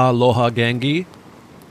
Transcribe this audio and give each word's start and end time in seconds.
Aloha 0.00 0.48
Gangi. 0.50 1.06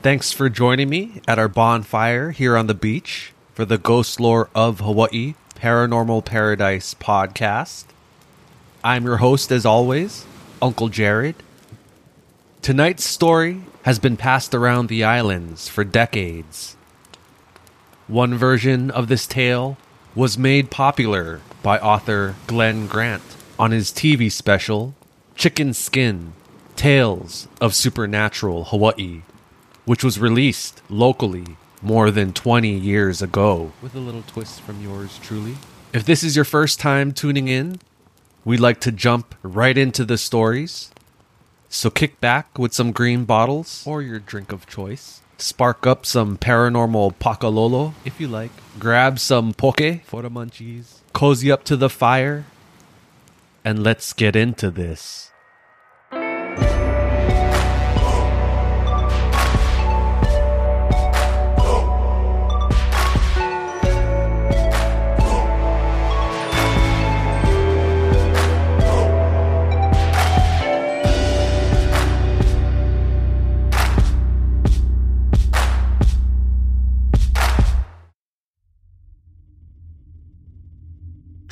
Thanks 0.02 0.32
for 0.32 0.50
joining 0.50 0.90
me 0.90 1.22
at 1.26 1.38
our 1.38 1.48
bonfire 1.48 2.30
here 2.30 2.58
on 2.58 2.66
the 2.66 2.74
beach 2.74 3.32
for 3.54 3.64
the 3.64 3.78
Ghost 3.78 4.20
Lore 4.20 4.50
of 4.54 4.80
Hawaii 4.80 5.34
Paranormal 5.54 6.26
Paradise 6.26 6.92
podcast. 6.92 7.86
I'm 8.84 9.06
your 9.06 9.16
host, 9.16 9.50
as 9.50 9.64
always, 9.64 10.26
Uncle 10.60 10.90
Jared. 10.90 11.36
Tonight's 12.60 13.04
story 13.04 13.62
has 13.84 13.98
been 13.98 14.18
passed 14.18 14.54
around 14.54 14.90
the 14.90 15.04
islands 15.04 15.70
for 15.70 15.82
decades. 15.82 16.76
One 18.08 18.34
version 18.34 18.90
of 18.90 19.08
this 19.08 19.26
tale 19.26 19.78
was 20.14 20.36
made 20.36 20.70
popular 20.70 21.40
by 21.62 21.78
author 21.78 22.34
Glen 22.46 22.88
Grant 22.88 23.22
on 23.58 23.70
his 23.70 23.90
TV 23.90 24.30
special, 24.30 24.92
Chicken 25.34 25.72
Skin 25.72 26.34
Tales 26.78 27.48
of 27.60 27.74
Supernatural 27.74 28.66
Hawaii, 28.66 29.22
which 29.84 30.04
was 30.04 30.20
released 30.20 30.80
locally 30.88 31.56
more 31.82 32.12
than 32.12 32.32
20 32.32 32.70
years 32.70 33.20
ago, 33.20 33.72
with 33.82 33.96
a 33.96 33.98
little 33.98 34.22
twist 34.22 34.60
from 34.60 34.80
yours 34.80 35.18
truly. 35.20 35.56
If 35.92 36.04
this 36.04 36.22
is 36.22 36.36
your 36.36 36.44
first 36.44 36.78
time 36.78 37.10
tuning 37.10 37.48
in, 37.48 37.80
we'd 38.44 38.60
like 38.60 38.78
to 38.82 38.92
jump 38.92 39.34
right 39.42 39.76
into 39.76 40.04
the 40.04 40.16
stories. 40.16 40.92
So 41.68 41.90
kick 41.90 42.20
back 42.20 42.56
with 42.56 42.72
some 42.72 42.92
green 42.92 43.24
bottles 43.24 43.82
or 43.84 44.00
your 44.00 44.20
drink 44.20 44.52
of 44.52 44.68
choice. 44.68 45.20
Spark 45.36 45.84
up 45.84 46.06
some 46.06 46.38
paranormal 46.38 47.16
pakalolo 47.16 47.94
if 48.04 48.20
you 48.20 48.28
like. 48.28 48.52
Grab 48.78 49.18
some 49.18 49.52
poke 49.52 50.04
for 50.04 50.22
the 50.22 50.30
munchies. 50.30 51.00
Cozy 51.12 51.50
up 51.50 51.64
to 51.64 51.76
the 51.76 51.90
fire. 51.90 52.44
And 53.64 53.82
let's 53.82 54.12
get 54.12 54.36
into 54.36 54.70
this. 54.70 55.32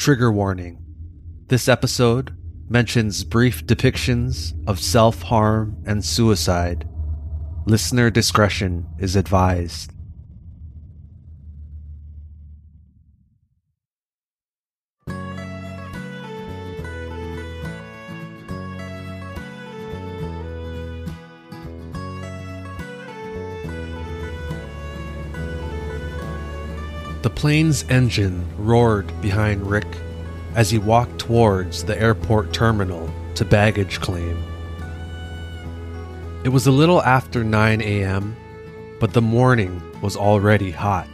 Trigger 0.06 0.30
warning. 0.30 0.78
This 1.48 1.66
episode 1.68 2.36
mentions 2.68 3.24
brief 3.24 3.64
depictions 3.66 4.52
of 4.66 4.80
self 4.80 5.22
harm 5.22 5.76
and 5.86 6.04
suicide. 6.04 6.88
Listener 7.66 8.10
discretion 8.10 8.86
is 8.98 9.16
advised. 9.16 9.92
The 27.22 27.30
plane's 27.34 27.84
engine 27.88 28.46
roared 28.56 29.20
behind 29.20 29.68
Rick 29.68 29.86
as 30.56 30.70
he 30.70 30.78
walked 30.78 31.18
towards 31.18 31.84
the 31.84 31.96
airport 32.00 32.52
terminal 32.52 33.08
to 33.36 33.44
baggage 33.44 34.00
claim. 34.00 34.42
It 36.42 36.48
was 36.48 36.66
a 36.66 36.72
little 36.72 37.02
after 37.02 37.44
9 37.44 37.82
a.m., 37.82 38.34
but 38.98 39.12
the 39.12 39.22
morning 39.22 39.82
was 40.00 40.16
already 40.16 40.70
hot. 40.70 41.06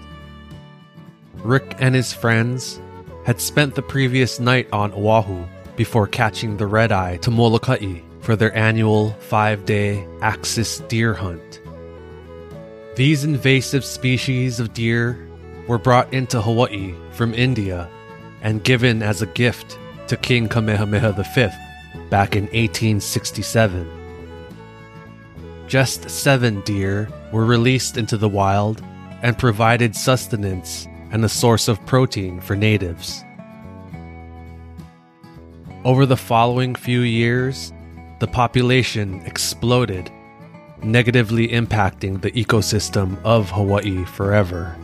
Rick 1.43 1.75
and 1.81 1.95
his 1.95 2.13
friends 2.13 2.81
had 3.27 3.41
spent 3.41 3.75
the 3.75 3.83
previous 3.83 4.39
night 4.39 4.69
on 4.73 4.93
Oahu 4.93 5.45
before 5.75 6.07
catching 6.07 6.57
the 6.57 6.67
red 6.67 6.93
eye 6.93 7.17
to 7.19 7.31
Molokai 7.31 8.01
for 8.21 8.37
their 8.37 8.57
annual 8.57 9.11
five 9.19 9.65
day 9.65 10.07
axis 10.21 10.79
deer 10.81 11.15
hunt. 11.15 11.61
These 12.95 13.25
invasive 13.25 13.85
species 13.85 14.61
of 14.61 14.75
deer 14.75 15.27
were 15.67 15.79
brought 15.79 16.13
into 16.13 16.41
Hawaii 16.41 16.95
from 17.11 17.35
India 17.35 17.89
and 18.43 18.63
given 18.65 19.03
as 19.03 19.23
a 19.23 19.27
gift 19.27 19.79
to 20.09 20.17
King 20.17 20.49
Kamehameha 20.49 21.13
V 21.13 21.49
back 22.11 22.37
in 22.37 22.45
1867. 22.45 23.89
Just 25.67 26.11
seven 26.11 26.61
deer 26.63 27.09
were 27.33 27.47
released 27.47 27.97
into 27.97 28.17
the 28.17 28.29
wild 28.29 28.83
and 29.23 29.39
provided 29.39 29.97
sustenance 29.97 30.87
and 31.11 31.25
a 31.25 31.29
source 31.29 31.69
of 31.69 31.85
protein 31.87 32.41
for 32.41 32.57
natives. 32.57 33.25
Over 35.85 36.07
the 36.07 36.17
following 36.17 36.75
few 36.75 37.01
years, 37.01 37.73
the 38.21 38.27
population 38.27 39.21
exploded, 39.25 40.11
negatively 40.83 41.49
impacting 41.49 42.21
the 42.21 42.33
ecosystem 42.33 43.17
of 43.25 43.51
Hawaii 43.51 44.05
forever 44.05 44.77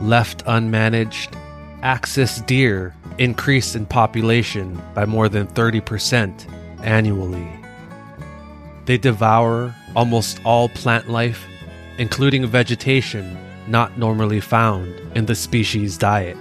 left 0.00 0.44
unmanaged, 0.46 1.34
axis 1.82 2.40
deer 2.42 2.94
increase 3.18 3.74
in 3.74 3.86
population 3.86 4.80
by 4.94 5.04
more 5.04 5.28
than 5.28 5.46
30% 5.48 6.46
annually. 6.82 7.48
They 8.86 8.98
devour 8.98 9.74
almost 9.94 10.40
all 10.44 10.68
plant 10.68 11.08
life, 11.08 11.46
including 11.98 12.46
vegetation 12.46 13.36
not 13.66 13.98
normally 13.98 14.40
found 14.40 14.88
in 15.14 15.26
the 15.26 15.34
species' 15.34 15.96
diet. 15.96 16.36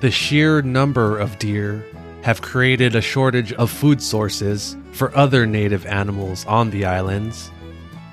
The 0.00 0.10
sheer 0.10 0.62
number 0.62 1.18
of 1.18 1.38
deer 1.38 1.84
have 2.22 2.42
created 2.42 2.96
a 2.96 3.00
shortage 3.00 3.52
of 3.54 3.70
food 3.70 4.00
sources 4.02 4.76
for 4.92 5.14
other 5.16 5.46
native 5.46 5.84
animals 5.86 6.46
on 6.46 6.70
the 6.70 6.84
islands. 6.84 7.50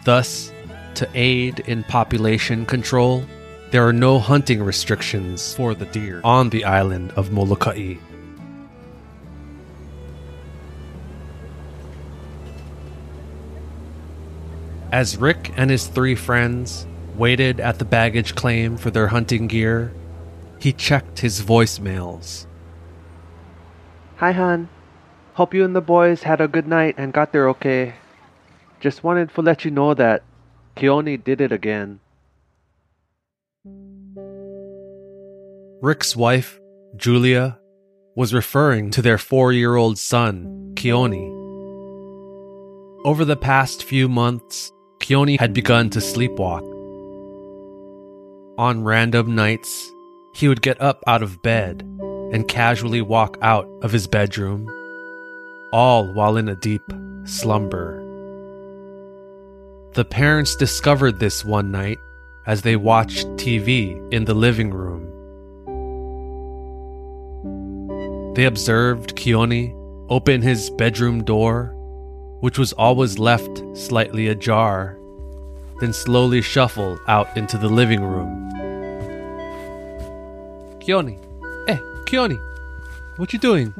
Thus, 0.03 0.51
to 0.96 1.07
aid 1.13 1.62
in 1.62 1.84
population 1.84 2.66
control, 2.66 3.24
there 3.72 3.88
are 3.88 3.94
no 3.94 4.20
hunting 4.20 4.62
restrictions 4.62 5.56
for 5.56 5.74
the 5.74 5.86
deer 5.86 6.20
on 6.26 6.50
the 6.50 6.66
island 6.66 7.09
of 7.16 7.32
Molokai. 7.32 7.96
As 14.92 15.16
Rick 15.16 15.54
and 15.56 15.72
his 15.72 15.88
three 15.88 16.16
friends 16.16 16.86
waited 17.16 17.62
at 17.62 17.80
the 17.80 17.86
baggage 17.86 18.36
claim 18.36 18.76
for 18.76 18.92
their 18.92 19.08
hunting 19.08 19.48
gear, 19.48 19.94
he 20.60 20.74
checked 20.74 21.20
his 21.20 21.42
voicemails. 21.42 22.46
Hi, 24.18 24.34
hon. 24.34 24.68
Hope 25.36 25.54
you 25.54 25.64
and 25.64 25.74
the 25.74 25.81
boys 25.81 26.24
had 26.24 26.42
a 26.42 26.50
good 26.50 26.68
night 26.68 26.96
and 26.98 27.14
got 27.14 27.31
there 27.31 27.48
okay. 27.50 27.96
Just 28.81 29.02
wanted 29.02 29.34
to 29.34 29.42
let 29.42 29.64
you 29.64 29.72
know 29.72 29.94
that 29.94 30.24
Keone 30.76 31.24
did 31.24 31.40
it 31.40 31.54
again. 31.54 32.02
Rick's 35.81 36.16
wife, 36.16 36.59
Julia, 36.96 37.58
was 38.16 38.36
referring 38.36 38.92
to 38.92 39.02
their 39.02 39.18
four 39.18 39.52
year 39.52 39.75
old 39.75 39.97
son, 39.97 40.74
Keone. 40.75 41.31
Over 43.03 43.25
the 43.25 43.36
past 43.36 43.84
few 43.84 44.08
months, 44.08 44.72
Keone 45.00 45.40
had 45.40 45.56
begun 45.56 45.90
to 45.90 45.97
sleepwalk. 45.97 46.62
On 48.59 48.83
random 48.83 49.33
nights, 49.33 49.92
he 50.36 50.48
would 50.48 50.62
get 50.62 50.80
up 50.80 51.04
out 51.07 51.24
of 51.24 51.42
bed 51.42 51.81
and 52.31 52.48
casually 52.48 53.01
walk 53.01 53.39
out 53.42 53.68
of 53.81 53.92
his 53.92 54.06
bedroom, 54.06 54.69
all 55.74 56.13
while 56.13 56.38
in 56.38 56.48
a 56.48 56.56
deep 56.57 56.83
slumber. 57.24 57.98
The 59.94 60.06
parents 60.06 60.56
discovered 60.56 61.19
this 61.19 61.44
one 61.44 61.72
night 61.72 61.98
as 62.45 62.62
they 62.62 62.75
watched 62.75 63.25
TV 63.30 63.98
in 64.13 64.25
the 64.25 64.36
living 64.36 64.69
room. 64.69 65.11
They 68.33 68.45
observed 68.45 69.16
Keone 69.18 69.75
open 70.10 70.42
his 70.42 70.69
bedroom 70.69 71.24
door, 71.24 71.74
which 72.39 72.57
was 72.57 72.72
always 72.74 73.19
left 73.19 73.62
slightly 73.74 74.28
ajar, 74.28 74.98
then 75.81 75.92
slowly 75.92 76.42
shuffle 76.42 76.98
out 77.07 77.36
into 77.36 77.57
the 77.57 77.68
living 77.68 78.01
room. 78.01 78.50
Keone, 80.80 81.19
eh, 81.68 81.78
Keone, 82.06 82.39
what 83.18 83.33
you 83.33 83.39
doing? 83.39 83.74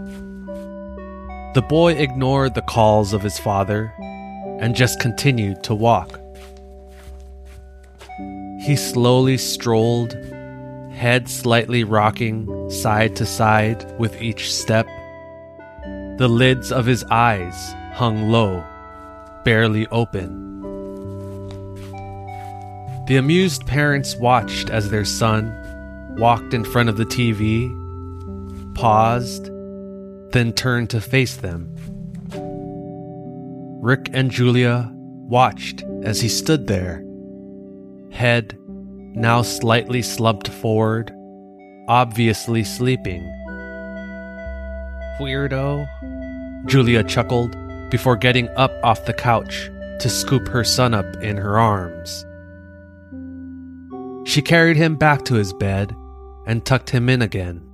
The 1.54 1.66
boy 1.68 1.94
ignored 1.94 2.54
the 2.54 2.62
calls 2.62 3.14
of 3.14 3.22
his 3.22 3.40
father 3.40 3.94
and 4.60 4.76
just 4.76 5.00
continued 5.00 5.64
to 5.64 5.74
walk. 5.74 6.20
He 8.62 8.76
slowly 8.76 9.38
strolled 9.38 10.16
head 11.02 11.28
slightly 11.28 11.84
rocking 11.84 12.70
side 12.70 13.16
to 13.16 13.26
side 13.26 13.84
with 13.98 14.22
each 14.22 14.54
step. 14.54 14.86
The 16.20 16.30
lids 16.30 16.72
of 16.72 16.86
his 16.86 17.04
eyes 17.06 17.56
hung 17.94 18.30
low, 18.30 18.64
barely 19.44 19.88
open. 19.88 20.30
The 23.08 23.18
amused 23.18 23.66
parents 23.66 24.16
watched 24.18 24.70
as 24.70 24.92
their 24.92 25.04
son 25.04 25.52
walked 26.20 26.54
in 26.54 26.64
front 26.64 26.88
of 26.88 26.98
the 26.98 27.06
TV, 27.08 27.68
paused, 28.76 29.46
then 30.34 30.54
turned 30.54 30.92
to 30.92 31.02
face 31.02 31.38
them. 31.38 31.76
Rick 33.82 34.12
and 34.14 34.30
Julia 34.30 34.92
watched 34.94 35.84
as 36.04 36.22
he 36.22 36.30
stood 36.30 36.68
there, 36.68 37.04
head 38.12 38.56
now 39.14 39.42
slightly 39.42 40.02
slumped 40.02 40.48
forward, 40.48 41.12
obviously 41.88 42.64
sleeping. 42.64 43.24
Weirdo, 45.20 45.88
Julia 46.66 47.04
chuckled 47.04 47.56
before 47.90 48.16
getting 48.16 48.50
up 48.50 48.72
off 48.84 49.06
the 49.06 49.14
couch 49.14 49.70
to 50.00 50.10
scoop 50.10 50.48
her 50.48 50.64
son 50.64 50.94
up 50.94 51.16
in 51.18 51.38
her 51.38 51.60
arms. 51.60 52.26
She 54.28 54.42
carried 54.42 54.78
him 54.78 54.96
back 54.96 55.26
to 55.26 55.36
his 55.36 55.54
bed 55.54 55.96
and 56.48 56.66
tucked 56.66 56.90
him 56.90 57.10
in 57.10 57.22
again. 57.22 57.68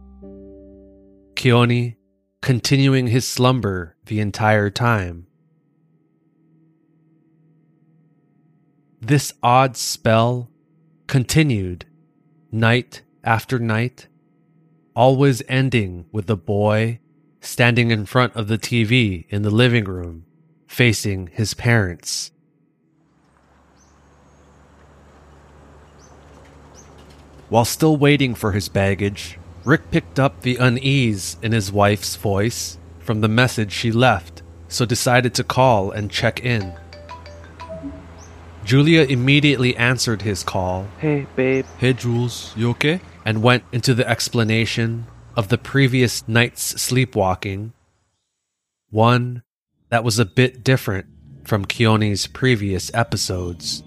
Keone 1.36 1.95
continuing 2.42 3.07
his 3.07 3.28
slumber 3.28 3.95
the 4.06 4.19
entire 4.19 4.69
time. 4.69 5.28
This 9.00 9.34
odd 9.44 9.78
spell 9.78 10.50
continued 11.07 11.86
night 12.51 13.01
after 13.24 13.57
night, 13.57 14.07
always 14.95 15.42
ending 15.48 16.06
with 16.12 16.27
the 16.27 16.38
boy 16.38 17.00
standing 17.39 17.92
in 17.92 18.06
front 18.06 18.36
of 18.36 18.48
the 18.48 18.57
TV 18.57 19.25
in 19.30 19.42
the 19.42 19.50
living 19.50 19.86
room, 19.86 20.25
facing 20.68 21.27
his 21.27 21.54
parents. 21.54 22.31
While 27.50 27.65
still 27.65 27.95
waiting 27.95 28.36
for 28.36 28.51
his 28.51 28.68
baggage, 28.68 29.39
Rick 29.63 29.89
picked 29.92 30.19
up 30.19 30.42
the 30.42 30.57
unease 30.57 31.38
in 31.42 31.53
his 31.53 31.71
wife's 31.71 32.18
voice 32.18 32.77
from 33.00 33.21
the 33.21 33.30
message 33.30 33.71
she 33.71 33.92
left, 33.92 34.42
so 34.68 34.86
decided 34.86 35.33
to 35.36 35.45
call 35.45 35.92
and 35.92 36.12
check 36.12 36.44
in. 36.44 36.74
Julia 38.67 39.03
immediately 39.03 39.77
answered 39.77 40.23
his 40.23 40.43
call. 40.43 40.87
Hey, 40.99 41.25
babe. 41.37 41.65
Hey, 41.77 41.93
Jules, 41.93 42.51
you 42.57 42.71
okay? 42.71 42.99
And 43.23 43.41
went 43.41 43.63
into 43.71 43.93
the 43.93 44.05
explanation 44.05 45.07
of 45.37 45.47
the 45.47 45.57
previous 45.57 46.27
night's 46.27 46.61
sleepwalking. 46.81 47.71
One 48.89 49.43
that 49.87 50.03
was 50.03 50.19
a 50.19 50.25
bit 50.25 50.65
different 50.65 51.05
from 51.45 51.63
Keone's 51.63 52.27
previous 52.27 52.91
episodes. 52.93 53.83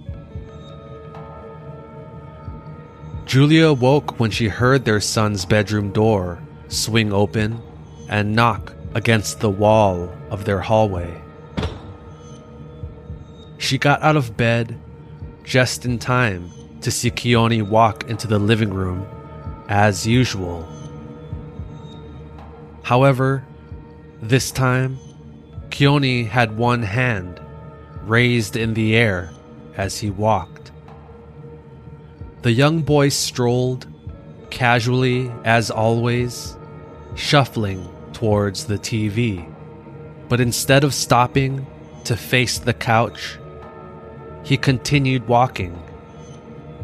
Julia 3.26 3.74
woke 3.74 4.18
when 4.18 4.30
she 4.30 4.48
heard 4.48 4.86
their 4.86 5.02
son's 5.02 5.44
bedroom 5.44 5.92
door 5.92 6.42
swing 6.68 7.12
open 7.12 7.60
and 8.08 8.34
knock 8.34 8.72
against 8.94 9.40
the 9.40 9.50
wall 9.50 10.10
of 10.30 10.46
their 10.46 10.60
hallway. 10.60 11.20
She 13.60 13.76
got 13.76 14.02
out 14.02 14.16
of 14.16 14.38
bed 14.38 14.80
just 15.44 15.84
in 15.84 15.98
time 15.98 16.50
to 16.80 16.90
see 16.90 17.10
Keone 17.10 17.68
walk 17.68 18.08
into 18.08 18.26
the 18.26 18.38
living 18.38 18.72
room 18.72 19.06
as 19.68 20.06
usual. 20.06 20.66
However, 22.82 23.44
this 24.22 24.50
time, 24.50 24.98
Keone 25.68 26.26
had 26.26 26.56
one 26.56 26.82
hand 26.82 27.38
raised 28.02 28.56
in 28.56 28.72
the 28.72 28.96
air 28.96 29.30
as 29.76 29.98
he 29.98 30.08
walked. 30.10 30.72
The 32.40 32.52
young 32.52 32.80
boy 32.80 33.10
strolled, 33.10 33.86
casually 34.48 35.30
as 35.44 35.70
always, 35.70 36.56
shuffling 37.14 37.86
towards 38.14 38.64
the 38.64 38.78
TV. 38.78 39.46
But 40.30 40.40
instead 40.40 40.82
of 40.82 40.94
stopping 40.94 41.66
to 42.04 42.16
face 42.16 42.58
the 42.58 42.72
couch, 42.72 43.36
he 44.42 44.56
continued 44.56 45.28
walking, 45.28 45.80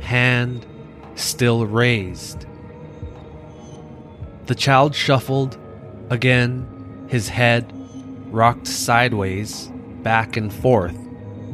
hand 0.00 0.66
still 1.14 1.66
raised. 1.66 2.46
The 4.46 4.54
child 4.54 4.94
shuffled 4.94 5.58
again, 6.10 7.06
his 7.08 7.28
head 7.28 7.72
rocked 8.30 8.66
sideways, 8.66 9.70
back 10.02 10.36
and 10.36 10.52
forth 10.52 10.96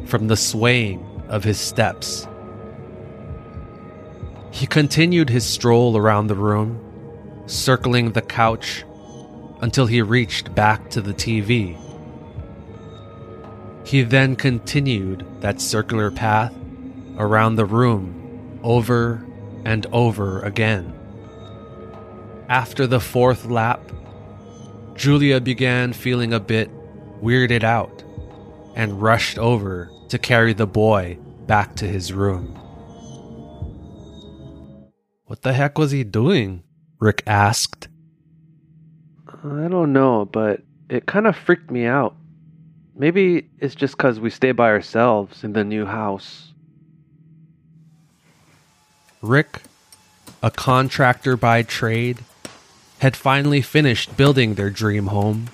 from 0.07 0.29
the 0.29 0.37
swaying 0.37 1.05
of 1.29 1.45
his 1.45 1.59
steps. 1.59 2.27
He 4.51 4.67
continued 4.67 5.31
his 5.31 5.47
stroll 5.47 5.97
around 5.97 6.27
the 6.27 6.35
room, 6.35 6.79
circling 7.47 8.13
the 8.13 8.21
couch 8.21 8.85
until 9.63 9.87
he 9.87 10.03
reached 10.03 10.55
back 10.55 10.91
to 10.91 11.01
the 11.01 11.15
TV. 11.15 11.79
He 13.93 14.01
then 14.01 14.37
continued 14.37 15.27
that 15.41 15.61
circular 15.61 16.11
path 16.11 16.55
around 17.19 17.57
the 17.57 17.67
room 17.67 18.59
over 18.63 19.23
and 19.67 19.85
over 19.93 20.41
again. 20.41 20.95
After 22.49 22.87
the 22.87 23.01
fourth 23.01 23.45
lap, 23.45 23.93
Julia 24.95 25.43
began 25.43 25.93
feeling 25.93 26.33
a 26.33 26.41
bit 26.41 26.71
weirded 27.21 27.65
out 27.65 28.03
and 28.75 29.03
rushed 29.03 29.39
over 29.39 29.91
to 30.09 30.19
carry 30.19 30.55
the 30.55 30.67
boy 30.67 31.19
back 31.47 31.77
to 31.77 31.87
his 31.87 32.15
room. 32.15 32.59
What 35.27 35.43
the 35.43 35.53
heck 35.53 35.77
was 35.77 35.91
he 35.91 36.03
doing? 36.03 36.63
Rick 36.99 37.25
asked. 37.27 37.89
I 39.29 39.69
don't 39.69 39.93
know, 39.93 40.25
but 40.25 40.63
it 40.89 41.05
kind 41.05 41.27
of 41.27 41.37
freaked 41.37 41.71
me 41.71 41.85
out. 41.85 42.17
Maybe 42.95 43.49
it's 43.59 43.75
just 43.75 43.97
because 43.97 44.21
we 44.21 44.31
stay 44.31 44.53
by 44.53 44.69
ourselves 44.69 45.45
in 45.45 45.55
the 45.55 45.65
new 45.65 45.87
house. 45.87 46.53
Rick, 49.23 49.63
a 50.43 50.51
contractor 50.51 51.37
by 51.37 51.63
trade, 51.63 52.25
had 52.99 53.17
finally 53.17 53.63
finished 53.63 54.17
building 54.17 54.55
their 54.55 54.71
dream 54.71 55.07
home 55.07 55.49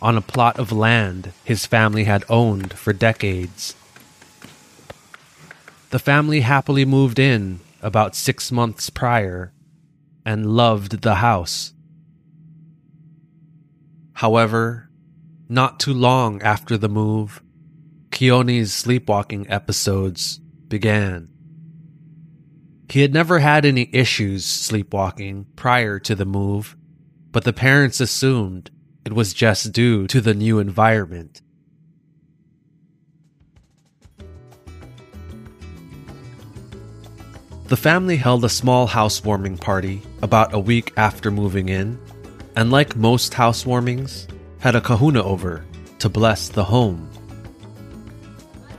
on 0.00 0.16
a 0.16 0.22
plot 0.22 0.58
of 0.58 0.70
land 0.70 1.32
his 1.44 1.66
family 1.66 2.04
had 2.04 2.24
owned 2.28 2.74
for 2.74 2.92
decades. 2.92 3.74
The 5.90 5.98
family 5.98 6.40
happily 6.40 6.84
moved 6.84 7.18
in 7.18 7.60
about 7.80 8.14
six 8.14 8.52
months 8.52 8.90
prior 8.90 9.52
and 10.24 10.46
loved 10.46 11.02
the 11.02 11.16
house. 11.16 11.72
However, 14.14 14.88
not 15.54 15.80
too 15.80 15.94
long 15.94 16.42
after 16.42 16.76
the 16.76 16.88
move, 16.88 17.40
Keone's 18.10 18.72
sleepwalking 18.72 19.48
episodes 19.50 20.38
began. 20.68 21.28
He 22.90 23.00
had 23.00 23.14
never 23.14 23.38
had 23.38 23.64
any 23.64 23.88
issues 23.92 24.44
sleepwalking 24.44 25.46
prior 25.56 25.98
to 26.00 26.14
the 26.14 26.24
move, 26.26 26.76
but 27.30 27.44
the 27.44 27.52
parents 27.52 28.00
assumed 28.00 28.70
it 29.04 29.12
was 29.12 29.32
just 29.32 29.72
due 29.72 30.06
to 30.08 30.20
the 30.20 30.34
new 30.34 30.58
environment. 30.58 31.40
The 37.66 37.76
family 37.76 38.16
held 38.16 38.44
a 38.44 38.48
small 38.48 38.86
housewarming 38.86 39.58
party 39.58 40.02
about 40.22 40.52
a 40.52 40.58
week 40.58 40.92
after 40.96 41.30
moving 41.30 41.68
in, 41.70 41.98
and 42.54 42.70
like 42.70 42.94
most 42.94 43.32
housewarmings, 43.32 44.28
had 44.64 44.74
a 44.74 44.80
kahuna 44.80 45.22
over 45.22 45.62
to 45.98 46.08
bless 46.08 46.48
the 46.48 46.64
home. 46.64 47.06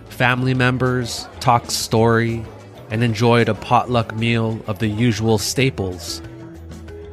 Family 0.10 0.56
members 0.56 1.28
talked 1.40 1.70
story 1.70 2.44
and 2.90 3.04
enjoyed 3.04 3.50
a 3.50 3.54
potluck 3.54 4.16
meal 4.16 4.60
of 4.66 4.80
the 4.80 4.88
usual 4.88 5.38
staples 5.38 6.24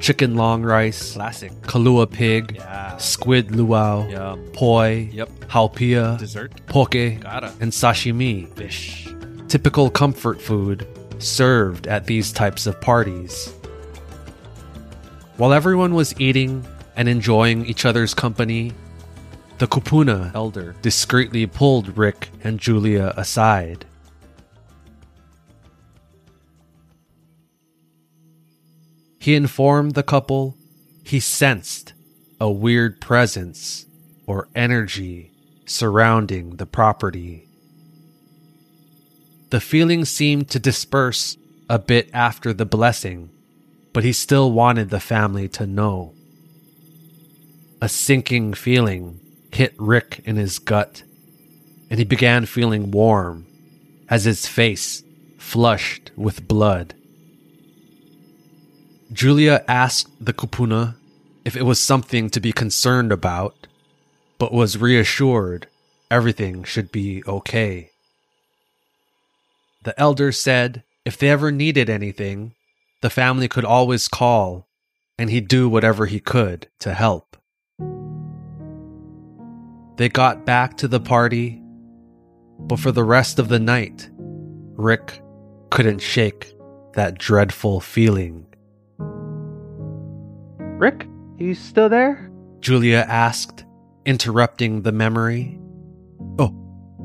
chicken 0.00 0.34
long 0.36 0.62
rice, 0.62 1.12
Classic. 1.12 1.52
kalua 1.62 2.10
pig, 2.10 2.54
Yeah. 2.56 2.96
squid 2.96 3.54
luau, 3.54 4.08
Yum. 4.08 4.40
poi, 4.54 5.10
Yep. 5.12 5.28
haupia, 5.48 6.18
Dessert. 6.18 6.50
poke, 6.66 7.20
Gotta. 7.20 7.52
and 7.60 7.70
sashimi 7.72 8.48
Fish. 8.56 9.06
typical 9.48 9.90
comfort 9.90 10.40
food 10.40 10.86
served 11.18 11.86
at 11.86 12.06
these 12.06 12.32
types 12.32 12.66
of 12.66 12.80
parties. 12.80 13.52
While 15.36 15.52
everyone 15.52 15.94
was 15.94 16.14
eating 16.18 16.64
and 16.96 17.08
enjoying 17.08 17.66
each 17.66 17.84
other's 17.84 18.14
company, 18.14 18.72
the 19.58 19.66
kupuna 19.66 20.34
elder 20.34 20.74
discreetly 20.82 21.46
pulled 21.46 21.96
Rick 21.96 22.30
and 22.42 22.58
Julia 22.58 23.12
aside. 23.16 23.84
He 29.18 29.36
informed 29.36 29.94
the 29.94 30.02
couple 30.02 30.56
he 31.04 31.20
sensed 31.20 31.92
a 32.40 32.50
weird 32.50 33.00
presence 33.00 33.86
or 34.26 34.48
energy 34.54 35.30
surrounding 35.64 36.56
the 36.56 36.66
property. 36.66 37.46
The 39.50 39.60
feeling 39.60 40.04
seemed 40.04 40.48
to 40.50 40.58
disperse 40.58 41.36
a 41.68 41.78
bit 41.78 42.10
after 42.12 42.52
the 42.52 42.66
blessing, 42.66 43.30
but 43.92 44.02
he 44.02 44.12
still 44.12 44.50
wanted 44.50 44.90
the 44.90 44.98
family 44.98 45.48
to 45.50 45.66
know. 45.66 46.14
A 47.82 47.88
sinking 47.88 48.54
feeling 48.54 49.18
hit 49.52 49.74
Rick 49.76 50.22
in 50.24 50.36
his 50.36 50.60
gut, 50.60 51.02
and 51.90 51.98
he 51.98 52.04
began 52.04 52.46
feeling 52.46 52.92
warm 52.92 53.44
as 54.08 54.22
his 54.22 54.46
face 54.46 55.02
flushed 55.36 56.12
with 56.14 56.46
blood. 56.46 56.94
Julia 59.12 59.64
asked 59.66 60.12
the 60.24 60.32
kupuna 60.32 60.94
if 61.44 61.56
it 61.56 61.64
was 61.64 61.80
something 61.80 62.30
to 62.30 62.38
be 62.38 62.52
concerned 62.52 63.10
about, 63.10 63.66
but 64.38 64.52
was 64.52 64.78
reassured 64.78 65.66
everything 66.08 66.62
should 66.62 66.92
be 66.92 67.24
okay. 67.26 67.90
The 69.82 70.00
elder 70.00 70.30
said 70.30 70.84
if 71.04 71.18
they 71.18 71.30
ever 71.30 71.50
needed 71.50 71.90
anything, 71.90 72.54
the 73.00 73.10
family 73.10 73.48
could 73.48 73.64
always 73.64 74.06
call, 74.06 74.68
and 75.18 75.30
he'd 75.30 75.48
do 75.48 75.68
whatever 75.68 76.06
he 76.06 76.20
could 76.20 76.68
to 76.78 76.94
help. 76.94 77.36
They 79.96 80.08
got 80.08 80.46
back 80.46 80.76
to 80.78 80.88
the 80.88 81.00
party, 81.00 81.62
but 82.60 82.80
for 82.80 82.92
the 82.92 83.04
rest 83.04 83.38
of 83.38 83.48
the 83.48 83.58
night, 83.58 84.10
Rick 84.76 85.20
couldn't 85.70 86.00
shake 86.00 86.54
that 86.94 87.18
dreadful 87.18 87.80
feeling. 87.80 88.46
Rick, 90.78 91.06
are 91.38 91.42
you 91.44 91.54
still 91.54 91.88
there? 91.88 92.30
Julia 92.60 93.04
asked, 93.08 93.64
interrupting 94.06 94.82
the 94.82 94.92
memory. 94.92 95.58
Oh, 96.38 96.54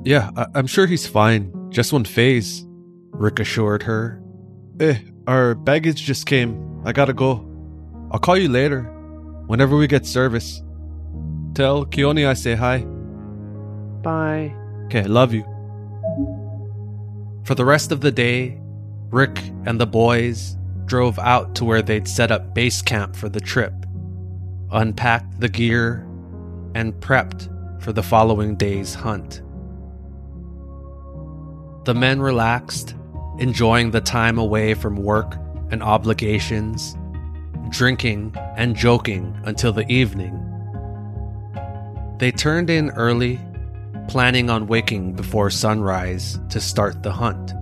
yeah, 0.03 0.31
I- 0.35 0.47
am 0.55 0.67
sure 0.67 0.85
he's 0.87 1.07
fine. 1.07 1.51
Just 1.69 1.93
one 1.93 2.05
phase, 2.05 2.65
Rick 3.11 3.39
assured 3.39 3.83
her. 3.83 4.21
Eh, 4.79 4.97
our 5.27 5.55
baggage 5.55 6.03
just 6.03 6.25
came. 6.25 6.81
I 6.85 6.93
gotta 6.93 7.13
go. 7.13 7.43
I'll 8.11 8.19
call 8.19 8.37
you 8.37 8.47
later, 8.49 8.83
whenever 9.47 9.75
we 9.75 9.87
get 9.87 10.05
service. 10.05 10.61
Tell 11.57 11.87
Keone 11.87 12.27
I 12.27 12.35
say 12.35 12.53
hi. 12.53 12.85
Bye. 14.03 14.53
Okay, 14.85 15.05
love 15.05 15.33
you. 15.33 15.41
For 17.45 17.55
the 17.55 17.65
rest 17.65 17.91
of 17.91 18.01
the 18.01 18.11
day, 18.11 18.61
Rick 19.09 19.39
and 19.65 19.81
the 19.81 19.87
boys 19.87 20.55
drove 20.85 21.17
out 21.17 21.55
to 21.55 21.65
where 21.65 21.81
they'd 21.81 22.07
set 22.07 22.29
up 22.29 22.53
base 22.53 22.83
camp 22.83 23.15
for 23.15 23.27
the 23.27 23.39
trip, 23.39 23.73
unpacked 24.71 25.39
the 25.39 25.49
gear, 25.49 26.07
and 26.75 26.93
prepped 26.93 27.49
for 27.81 27.91
the 27.91 28.03
following 28.03 28.55
day's 28.55 28.93
hunt. 28.93 29.41
The 31.85 31.95
men 31.95 32.21
relaxed, 32.21 32.93
enjoying 33.39 33.89
the 33.89 34.01
time 34.01 34.37
away 34.37 34.75
from 34.75 34.95
work 34.95 35.33
and 35.71 35.81
obligations, 35.81 36.95
drinking 37.69 38.35
and 38.55 38.75
joking 38.75 39.35
until 39.43 39.73
the 39.73 39.91
evening. 39.91 40.46
They 42.19 42.31
turned 42.31 42.71
in 42.71 42.89
early, 42.91 43.39
planning 44.07 44.49
on 44.49 44.65
waking 44.65 45.13
before 45.13 45.51
sunrise 45.51 46.39
to 46.49 46.59
start 46.59 47.03
the 47.03 47.11
hunt. 47.11 47.53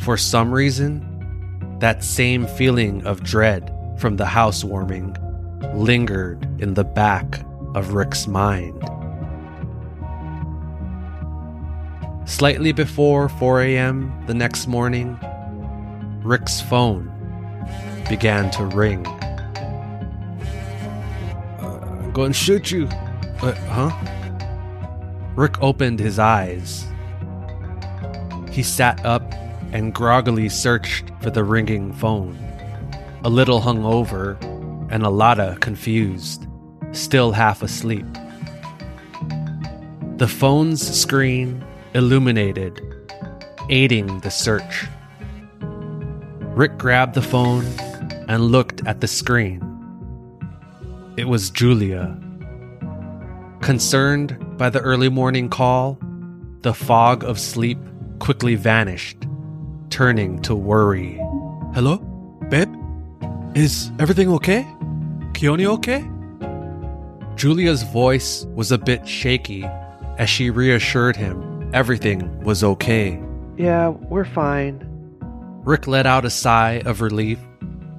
For 0.00 0.16
some 0.16 0.50
reason, 0.50 1.78
that 1.80 2.02
same 2.02 2.46
feeling 2.46 3.06
of 3.06 3.22
dread 3.22 3.70
from 3.98 4.16
the 4.16 4.24
housewarming 4.24 5.16
lingered 5.74 6.42
in 6.58 6.72
the 6.72 6.84
back 6.84 7.44
of 7.74 7.92
Rick's 7.92 8.26
mind. 8.26 8.82
Slightly 12.24 12.72
before 12.72 13.28
4 13.28 13.60
a.m. 13.62 14.24
the 14.26 14.32
next 14.32 14.66
morning, 14.66 15.18
Rick's 16.22 16.62
phone 16.62 17.10
began 18.08 18.50
to 18.52 18.64
ring. 18.64 19.06
Uh, 21.60 21.80
I'm 22.00 22.12
going 22.12 22.32
to 22.32 22.38
shoot 22.38 22.70
you. 22.70 22.88
Uh, 23.42 23.52
huh? 23.68 23.90
Rick 25.36 25.60
opened 25.60 26.00
his 26.00 26.18
eyes. 26.18 26.86
He 28.50 28.62
sat 28.62 29.04
up 29.04 29.34
and 29.72 29.92
groggily 29.92 30.48
searched 30.48 31.10
for 31.20 31.30
the 31.30 31.42
ringing 31.42 31.92
phone. 31.92 32.38
A 33.24 33.28
little 33.28 33.60
hungover 33.60 34.40
and 34.90 35.02
a 35.02 35.10
lotta 35.10 35.56
confused, 35.60 36.46
still 36.92 37.32
half 37.32 37.62
asleep. 37.62 38.06
The 40.18 40.28
phone's 40.28 40.80
screen 40.80 41.64
illuminated, 41.94 42.80
aiding 43.68 44.20
the 44.20 44.30
search. 44.30 44.86
Rick 46.54 46.78
grabbed 46.78 47.14
the 47.14 47.22
phone 47.22 47.64
and 48.28 48.44
looked 48.44 48.86
at 48.86 49.00
the 49.00 49.08
screen. 49.08 49.60
It 51.16 51.26
was 51.26 51.50
Julia. 51.50 52.16
Concerned 53.64 54.58
by 54.58 54.68
the 54.68 54.80
early 54.80 55.08
morning 55.08 55.48
call, 55.48 55.98
the 56.60 56.74
fog 56.74 57.24
of 57.24 57.40
sleep 57.40 57.78
quickly 58.18 58.56
vanished, 58.56 59.16
turning 59.88 60.40
to 60.42 60.54
worry. 60.54 61.14
Hello? 61.72 61.96
Babe? 62.50 62.68
Is 63.54 63.90
everything 63.98 64.28
okay? 64.34 64.64
Keone 65.32 65.64
okay? 65.64 66.04
Julia's 67.36 67.82
voice 67.84 68.44
was 68.54 68.70
a 68.70 68.76
bit 68.76 69.08
shaky 69.08 69.64
as 70.18 70.28
she 70.28 70.50
reassured 70.50 71.16
him 71.16 71.54
everything 71.72 72.40
was 72.42 72.62
okay. 72.62 73.20
Yeah, 73.56 73.88
we're 73.88 74.26
fine. 74.26 74.80
Rick 75.64 75.86
let 75.86 76.06
out 76.06 76.26
a 76.26 76.30
sigh 76.30 76.82
of 76.84 77.00
relief 77.00 77.38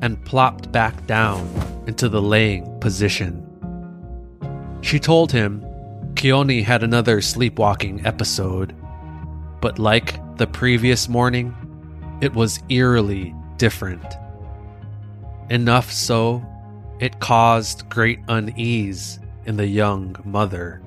and 0.02 0.24
plopped 0.26 0.72
back 0.72 1.08
down 1.08 1.50
into 1.88 2.08
the 2.08 2.22
laying 2.22 2.80
position. 2.80 3.42
She 4.86 5.00
told 5.00 5.32
him 5.32 5.66
Keone 6.14 6.64
had 6.64 6.84
another 6.84 7.20
sleepwalking 7.20 8.06
episode, 8.06 8.76
but 9.60 9.80
like 9.80 10.20
the 10.38 10.46
previous 10.46 11.10
morning, 11.10 11.56
it 12.22 12.32
was 12.36 12.62
eerily 12.70 13.34
different. 13.58 14.06
Enough 15.50 15.92
so, 15.92 16.46
it 17.00 17.20
caused 17.20 17.90
great 17.90 18.20
unease 18.28 19.18
in 19.46 19.58
the 19.58 19.66
young 19.66 20.16
mother. 20.24 20.84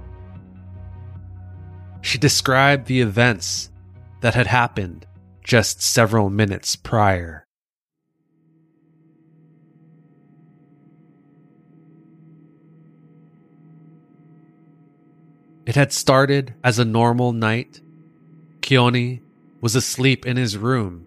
She 2.00 2.18
described 2.18 2.86
the 2.86 3.00
events 3.00 3.72
that 4.20 4.36
had 4.36 4.46
happened 4.46 5.08
just 5.42 5.82
several 5.82 6.30
minutes 6.30 6.76
prior. 6.76 7.47
It 15.68 15.76
had 15.76 15.92
started 15.92 16.54
as 16.64 16.78
a 16.78 16.84
normal 16.86 17.34
night. 17.34 17.82
Keone 18.62 19.20
was 19.60 19.76
asleep 19.76 20.24
in 20.24 20.38
his 20.38 20.56
room, 20.56 21.06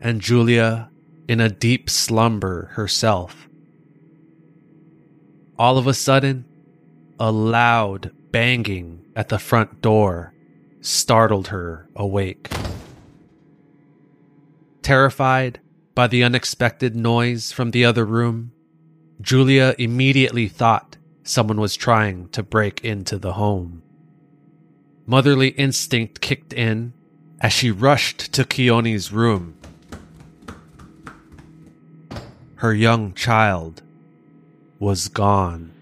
and 0.00 0.20
Julia 0.20 0.90
in 1.28 1.38
a 1.38 1.48
deep 1.48 1.88
slumber 1.88 2.70
herself. 2.72 3.48
All 5.56 5.78
of 5.78 5.86
a 5.86 5.94
sudden, 5.94 6.44
a 7.20 7.30
loud 7.30 8.10
banging 8.32 9.04
at 9.14 9.28
the 9.28 9.38
front 9.38 9.80
door 9.80 10.34
startled 10.80 11.46
her 11.48 11.88
awake. 11.94 12.50
Terrified 14.82 15.60
by 15.94 16.08
the 16.08 16.24
unexpected 16.24 16.96
noise 16.96 17.52
from 17.52 17.70
the 17.70 17.84
other 17.84 18.04
room, 18.04 18.50
Julia 19.20 19.76
immediately 19.78 20.48
thought 20.48 20.96
someone 21.22 21.60
was 21.60 21.76
trying 21.76 22.28
to 22.30 22.42
break 22.42 22.84
into 22.84 23.16
the 23.16 23.34
home. 23.34 23.84
Motherly 25.10 25.48
instinct 25.48 26.20
kicked 26.20 26.52
in 26.52 26.92
as 27.40 27.52
she 27.52 27.72
rushed 27.72 28.32
to 28.32 28.44
Keone's 28.44 29.10
room. 29.10 29.56
Her 32.54 32.72
young 32.72 33.14
child 33.14 33.82
was 34.78 35.08
gone. 35.08 35.72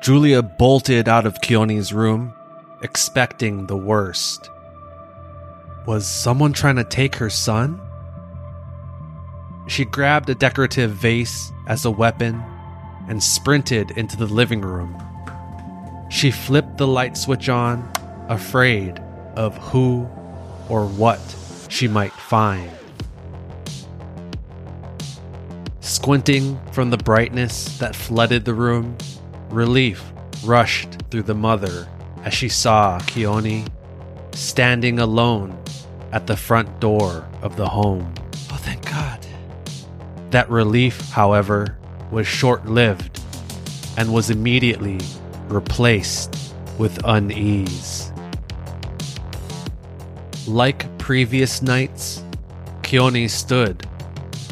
Julia 0.00 0.42
bolted 0.42 1.08
out 1.08 1.26
of 1.26 1.40
Keone's 1.40 1.92
room, 1.92 2.32
expecting 2.82 3.66
the 3.66 3.76
worst. 3.76 4.48
Was 5.88 6.06
someone 6.06 6.52
trying 6.52 6.76
to 6.76 6.84
take 6.84 7.16
her 7.16 7.30
son? 7.30 7.80
She 9.66 9.84
grabbed 9.84 10.30
a 10.30 10.36
decorative 10.36 10.92
vase 10.92 11.50
as 11.66 11.84
a 11.84 11.90
weapon 11.90 12.44
and 13.08 13.20
sprinted 13.20 13.90
into 13.90 14.16
the 14.16 14.26
living 14.26 14.60
room. 14.60 15.05
She 16.08 16.30
flipped 16.30 16.78
the 16.78 16.86
light 16.86 17.16
switch 17.16 17.48
on, 17.48 17.90
afraid 18.28 18.98
of 19.36 19.56
who 19.58 20.08
or 20.68 20.86
what 20.86 21.20
she 21.68 21.88
might 21.88 22.12
find. 22.12 22.70
Squinting 25.80 26.58
from 26.72 26.90
the 26.90 26.96
brightness 26.96 27.78
that 27.78 27.94
flooded 27.94 28.44
the 28.44 28.54
room, 28.54 28.96
relief 29.50 30.04
rushed 30.44 31.02
through 31.10 31.22
the 31.22 31.34
mother 31.34 31.88
as 32.24 32.34
she 32.34 32.48
saw 32.48 32.98
Keone 33.00 33.68
standing 34.32 34.98
alone 34.98 35.56
at 36.12 36.26
the 36.26 36.36
front 36.36 36.80
door 36.80 37.26
of 37.42 37.56
the 37.56 37.68
home. 37.68 38.12
Oh, 38.52 38.56
thank 38.56 38.84
God. 38.84 39.24
That 40.30 40.50
relief, 40.50 41.00
however, 41.10 41.78
was 42.10 42.26
short 42.26 42.66
lived 42.66 43.20
and 43.96 44.12
was 44.12 44.30
immediately 44.30 45.00
replaced 45.48 46.54
with 46.78 46.98
unease. 47.04 48.12
Like 50.46 50.86
previous 50.98 51.62
nights, 51.62 52.22
Keone 52.82 53.28
stood, 53.28 53.84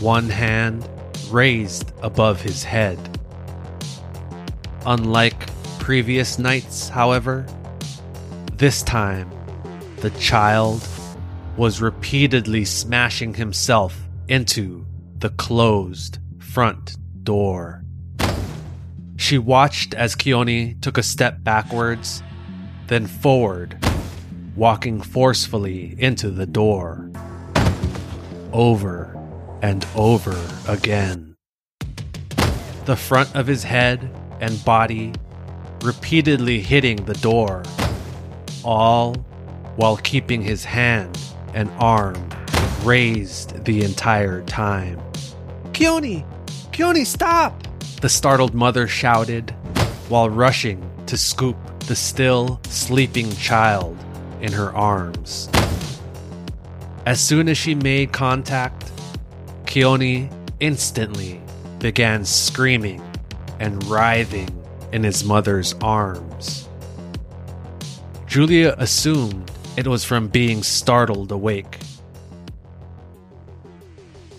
one 0.00 0.28
hand 0.28 0.88
raised 1.30 1.92
above 2.02 2.40
his 2.40 2.64
head. 2.64 2.98
Unlike 4.86 5.48
previous 5.78 6.38
nights, 6.38 6.88
however, 6.88 7.46
this 8.54 8.82
time 8.82 9.30
the 9.98 10.10
child 10.10 10.86
was 11.56 11.80
repeatedly 11.80 12.64
smashing 12.64 13.34
himself 13.34 13.96
into 14.28 14.84
the 15.18 15.30
closed 15.30 16.18
front 16.38 16.96
door. 17.24 17.83
She 19.24 19.38
watched 19.38 19.94
as 19.94 20.14
Keone 20.14 20.78
took 20.82 20.98
a 20.98 21.02
step 21.02 21.42
backwards, 21.42 22.22
then 22.88 23.06
forward, 23.06 23.82
walking 24.54 25.00
forcefully 25.00 25.96
into 25.98 26.28
the 26.30 26.44
door. 26.44 27.10
Over 28.52 29.18
and 29.62 29.86
over 29.96 30.38
again. 30.68 31.36
The 32.84 32.96
front 32.96 33.34
of 33.34 33.46
his 33.46 33.64
head 33.64 34.14
and 34.42 34.62
body 34.62 35.14
repeatedly 35.80 36.60
hitting 36.60 37.06
the 37.06 37.14
door, 37.14 37.62
all 38.62 39.14
while 39.76 39.96
keeping 39.96 40.42
his 40.42 40.64
hand 40.64 41.18
and 41.54 41.70
arm 41.78 42.28
raised 42.82 43.64
the 43.64 43.84
entire 43.84 44.42
time. 44.42 45.00
Keone! 45.72 46.26
Keone, 46.72 47.06
stop! 47.06 47.73
The 48.04 48.10
startled 48.10 48.52
mother 48.52 48.86
shouted 48.86 49.52
while 50.10 50.28
rushing 50.28 50.90
to 51.06 51.16
scoop 51.16 51.56
the 51.86 51.96
still 51.96 52.60
sleeping 52.64 53.34
child 53.36 53.96
in 54.42 54.52
her 54.52 54.76
arms. 54.76 55.48
As 57.06 57.18
soon 57.18 57.48
as 57.48 57.56
she 57.56 57.74
made 57.74 58.12
contact, 58.12 58.92
Keone 59.64 60.30
instantly 60.60 61.40
began 61.78 62.26
screaming 62.26 63.02
and 63.58 63.82
writhing 63.86 64.50
in 64.92 65.02
his 65.02 65.24
mother's 65.24 65.74
arms. 65.80 66.68
Julia 68.26 68.74
assumed 68.76 69.50
it 69.78 69.86
was 69.86 70.04
from 70.04 70.28
being 70.28 70.62
startled 70.62 71.32
awake. 71.32 71.78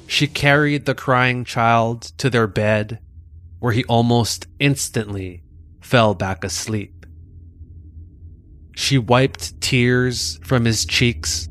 She 0.06 0.28
carried 0.28 0.86
the 0.86 0.94
crying 0.94 1.44
child 1.44 2.12
to 2.20 2.30
their 2.30 2.46
bed, 2.46 3.00
where 3.66 3.74
he 3.74 3.84
almost 3.86 4.46
instantly 4.60 5.42
fell 5.82 6.14
back 6.14 6.44
asleep. 6.44 7.04
She 8.76 9.00
wiped 9.00 9.60
tears 9.60 10.40
from 10.44 10.66
his 10.66 10.86
cheeks 10.86 11.50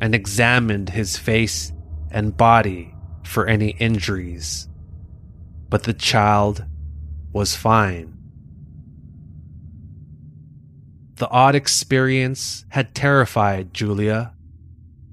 and 0.00 0.12
examined 0.12 0.88
his 0.88 1.16
face 1.16 1.72
and 2.10 2.36
body 2.36 2.92
for 3.22 3.46
any 3.46 3.76
injuries. 3.78 4.68
But 5.68 5.84
the 5.84 5.94
child 5.94 6.64
was 7.32 7.54
fine. 7.54 8.18
The 11.14 11.28
odd 11.28 11.54
experience 11.54 12.64
had 12.70 12.92
terrified 12.92 13.72
Julia 13.72 14.34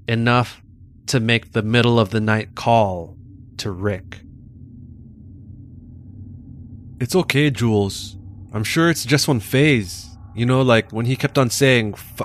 enough 0.08 0.60
to 1.06 1.20
make 1.20 1.52
the 1.52 1.62
middle 1.62 2.00
of 2.00 2.10
the 2.10 2.20
night 2.20 2.56
call 2.56 3.16
to 3.58 3.70
Rick. 3.70 4.22
It's 7.00 7.16
okay, 7.16 7.50
Jules. 7.50 8.18
I'm 8.52 8.62
sure 8.62 8.90
it's 8.90 9.06
just 9.06 9.26
one 9.26 9.40
phase. 9.40 10.06
You 10.34 10.44
know, 10.44 10.60
like 10.60 10.92
when 10.92 11.06
he 11.06 11.16
kept 11.16 11.38
on 11.38 11.48
saying, 11.48 11.94
F- 11.94 12.20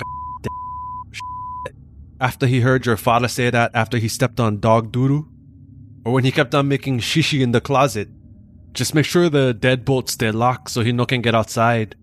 after 2.20 2.46
he 2.46 2.60
heard 2.60 2.86
your 2.86 2.96
father 2.96 3.26
say 3.26 3.50
that 3.50 3.72
after 3.74 3.98
he 3.98 4.06
stepped 4.06 4.38
on 4.38 4.60
dog 4.60 4.92
doodoo? 4.92 5.26
Or 6.04 6.12
when 6.12 6.22
he 6.22 6.30
kept 6.30 6.54
on 6.54 6.68
making 6.68 7.00
shishi 7.00 7.42
in 7.42 7.50
the 7.50 7.60
closet? 7.60 8.08
Just 8.72 8.94
make 8.94 9.06
sure 9.06 9.28
the 9.28 9.54
deadbolt 9.58 10.08
stay 10.08 10.30
locked 10.30 10.70
so 10.70 10.82
he 10.82 10.92
no 10.92 11.04
can 11.04 11.20
get 11.20 11.34
outside. 11.34 11.96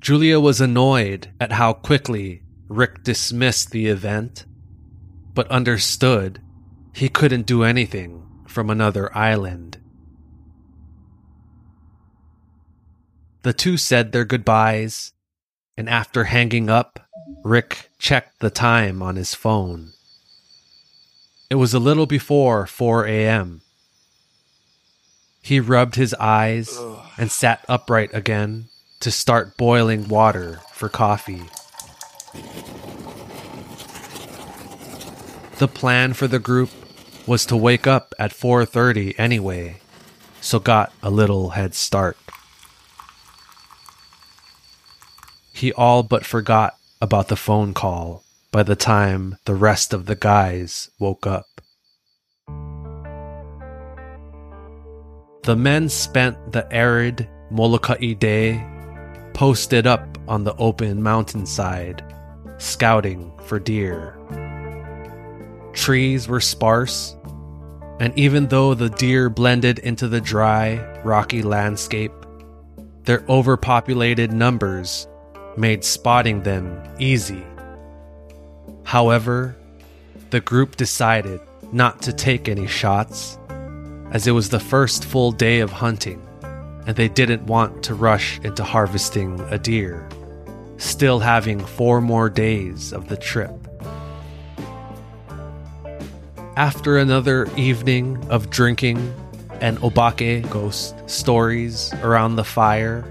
Julia 0.00 0.38
was 0.38 0.60
annoyed 0.60 1.32
at 1.40 1.52
how 1.52 1.72
quickly 1.72 2.42
Rick 2.68 3.02
dismissed 3.04 3.70
the 3.70 3.86
event, 3.86 4.44
but 5.32 5.50
understood 5.50 6.42
he 6.94 7.08
couldn't 7.08 7.46
do 7.46 7.62
anything 7.62 8.25
from 8.56 8.70
another 8.70 9.14
island. 9.14 9.76
The 13.42 13.52
two 13.52 13.76
said 13.76 14.12
their 14.12 14.24
goodbyes, 14.24 15.12
and 15.76 15.90
after 15.90 16.24
hanging 16.24 16.70
up, 16.70 17.00
Rick 17.44 17.90
checked 17.98 18.40
the 18.40 18.48
time 18.48 19.02
on 19.02 19.16
his 19.16 19.34
phone. 19.34 19.92
It 21.50 21.56
was 21.56 21.74
a 21.74 21.78
little 21.78 22.06
before 22.06 22.66
4 22.66 23.04
a.m. 23.04 23.60
He 25.42 25.60
rubbed 25.60 25.96
his 25.96 26.14
eyes 26.14 26.80
and 27.18 27.30
sat 27.30 27.62
upright 27.68 28.08
again 28.14 28.70
to 29.00 29.10
start 29.10 29.58
boiling 29.58 30.08
water 30.08 30.60
for 30.72 30.88
coffee. 30.88 31.42
The 35.58 35.68
plan 35.68 36.14
for 36.14 36.26
the 36.26 36.38
group 36.38 36.70
was 37.26 37.44
to 37.46 37.56
wake 37.56 37.86
up 37.86 38.14
at 38.18 38.32
4:30 38.32 39.18
anyway, 39.18 39.80
so 40.40 40.58
got 40.58 40.92
a 41.02 41.10
little 41.10 41.50
head 41.50 41.74
start. 41.74 42.16
He 45.52 45.72
all 45.72 46.02
but 46.02 46.24
forgot 46.24 46.76
about 47.00 47.28
the 47.28 47.36
phone 47.36 47.74
call 47.74 48.22
by 48.52 48.62
the 48.62 48.76
time 48.76 49.36
the 49.44 49.54
rest 49.54 49.92
of 49.92 50.06
the 50.06 50.14
guys 50.16 50.90
woke 50.98 51.26
up. 51.26 51.46
The 55.44 55.56
men 55.56 55.88
spent 55.88 56.52
the 56.52 56.66
arid 56.72 57.28
Molokai 57.50 58.14
day 58.14 58.64
posted 59.32 59.86
up 59.86 60.18
on 60.26 60.44
the 60.44 60.56
open 60.56 61.02
mountainside, 61.02 62.02
scouting 62.58 63.32
for 63.44 63.58
deer. 63.58 64.18
Trees 65.76 66.26
were 66.26 66.40
sparse, 66.40 67.14
and 68.00 68.18
even 68.18 68.48
though 68.48 68.74
the 68.74 68.88
deer 68.88 69.28
blended 69.30 69.78
into 69.78 70.08
the 70.08 70.20
dry, 70.20 71.00
rocky 71.04 71.42
landscape, 71.42 72.12
their 73.04 73.22
overpopulated 73.28 74.32
numbers 74.32 75.06
made 75.56 75.84
spotting 75.84 76.42
them 76.42 76.82
easy. 76.98 77.44
However, 78.84 79.54
the 80.30 80.40
group 80.40 80.76
decided 80.76 81.40
not 81.72 82.02
to 82.02 82.12
take 82.12 82.48
any 82.48 82.66
shots, 82.66 83.38
as 84.10 84.26
it 84.26 84.32
was 84.32 84.48
the 84.48 84.58
first 84.58 85.04
full 85.04 85.30
day 85.30 85.60
of 85.60 85.70
hunting, 85.70 86.26
and 86.86 86.96
they 86.96 87.08
didn't 87.08 87.46
want 87.46 87.82
to 87.84 87.94
rush 87.94 88.40
into 88.40 88.64
harvesting 88.64 89.38
a 89.50 89.58
deer, 89.58 90.08
still 90.78 91.20
having 91.20 91.60
four 91.60 92.00
more 92.00 92.30
days 92.30 92.92
of 92.92 93.08
the 93.08 93.16
trip. 93.16 93.65
After 96.56 96.96
another 96.96 97.50
evening 97.58 98.16
of 98.30 98.48
drinking 98.48 98.96
and 99.60 99.76
obake 99.80 100.48
ghost 100.48 100.94
stories 101.04 101.92
around 102.00 102.36
the 102.36 102.44
fire, 102.44 103.04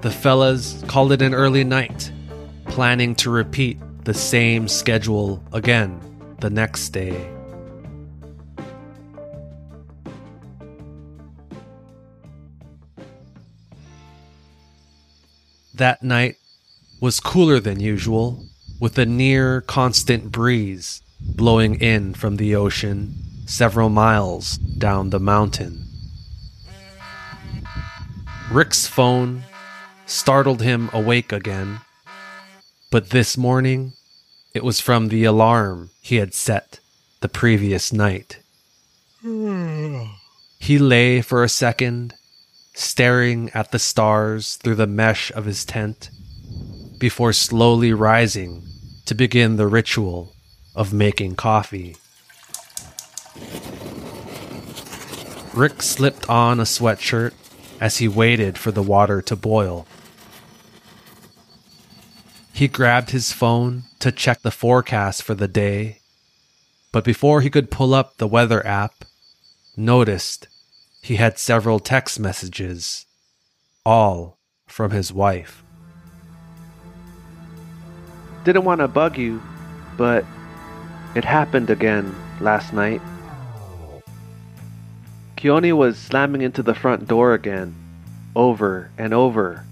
the 0.00 0.10
fellas 0.10 0.82
called 0.88 1.12
it 1.12 1.22
an 1.22 1.32
early 1.32 1.62
night, 1.62 2.10
planning 2.66 3.14
to 3.14 3.30
repeat 3.30 3.78
the 4.02 4.12
same 4.12 4.66
schedule 4.66 5.40
again 5.52 6.00
the 6.40 6.50
next 6.50 6.88
day. 6.88 7.30
That 15.74 16.02
night 16.02 16.38
was 17.00 17.20
cooler 17.20 17.60
than 17.60 17.78
usual, 17.78 18.44
with 18.80 18.98
a 18.98 19.06
near 19.06 19.60
constant 19.60 20.32
breeze 20.32 21.02
blowing 21.20 21.74
in 21.80 22.14
from 22.14 22.36
the 22.36 22.54
ocean 22.54 23.14
several 23.46 23.88
miles 23.88 24.58
down 24.58 25.10
the 25.10 25.20
mountain. 25.20 25.86
Rick's 28.50 28.86
phone 28.86 29.44
startled 30.06 30.62
him 30.62 30.90
awake 30.92 31.32
again, 31.32 31.80
but 32.90 33.10
this 33.10 33.36
morning 33.36 33.92
it 34.54 34.64
was 34.64 34.80
from 34.80 35.08
the 35.08 35.24
alarm 35.24 35.90
he 36.00 36.16
had 36.16 36.34
set 36.34 36.80
the 37.20 37.28
previous 37.28 37.92
night. 37.92 38.40
he 40.58 40.78
lay 40.78 41.20
for 41.22 41.42
a 41.42 41.48
second 41.48 42.14
staring 42.74 43.50
at 43.54 43.72
the 43.72 43.78
stars 43.78 44.56
through 44.56 44.76
the 44.76 44.86
mesh 44.86 45.30
of 45.32 45.44
his 45.44 45.64
tent, 45.64 46.10
before 46.98 47.32
slowly 47.32 47.92
rising 47.92 48.62
to 49.06 49.14
begin 49.14 49.56
the 49.56 49.66
ritual 49.66 50.34
of 50.74 50.92
making 50.92 51.36
coffee. 51.36 51.96
Rick 55.54 55.82
slipped 55.82 56.28
on 56.28 56.60
a 56.60 56.64
sweatshirt 56.64 57.32
as 57.80 57.98
he 57.98 58.06
waited 58.06 58.56
for 58.56 58.70
the 58.70 58.82
water 58.82 59.20
to 59.22 59.34
boil. 59.34 59.86
He 62.52 62.68
grabbed 62.68 63.10
his 63.10 63.32
phone 63.32 63.84
to 64.00 64.12
check 64.12 64.42
the 64.42 64.50
forecast 64.50 65.22
for 65.22 65.34
the 65.34 65.48
day, 65.48 66.00
but 66.92 67.04
before 67.04 67.40
he 67.40 67.50
could 67.50 67.70
pull 67.70 67.94
up 67.94 68.18
the 68.18 68.28
weather 68.28 68.64
app, 68.66 69.04
noticed 69.76 70.46
he 71.02 71.16
had 71.16 71.38
several 71.38 71.80
text 71.80 72.20
messages, 72.20 73.06
all 73.84 74.38
from 74.66 74.90
his 74.90 75.12
wife. 75.12 75.64
Didn't 78.44 78.64
want 78.64 78.80
to 78.80 78.88
bug 78.88 79.18
you, 79.18 79.42
but 79.96 80.24
it 81.14 81.24
happened 81.24 81.70
again 81.70 82.14
last 82.40 82.72
night. 82.72 83.00
Keone 85.36 85.76
was 85.76 85.98
slamming 85.98 86.42
into 86.42 86.62
the 86.62 86.74
front 86.74 87.08
door 87.08 87.34
again, 87.34 87.74
over 88.36 88.90
and 88.98 89.12
over. 89.14 89.64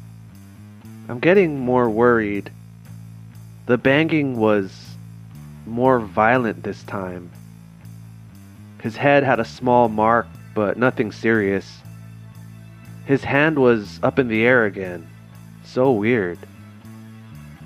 I'm 1.08 1.20
getting 1.20 1.60
more 1.60 1.88
worried. 1.88 2.50
The 3.66 3.78
banging 3.78 4.38
was 4.38 4.96
more 5.66 6.00
violent 6.00 6.62
this 6.62 6.82
time. 6.84 7.30
His 8.82 8.96
head 8.96 9.24
had 9.24 9.40
a 9.40 9.44
small 9.44 9.88
mark, 9.88 10.26
but 10.54 10.76
nothing 10.76 11.12
serious. 11.12 11.82
His 13.04 13.24
hand 13.24 13.58
was 13.58 14.00
up 14.02 14.18
in 14.18 14.28
the 14.28 14.44
air 14.44 14.64
again. 14.64 15.08
So 15.64 15.92
weird. 15.92 16.38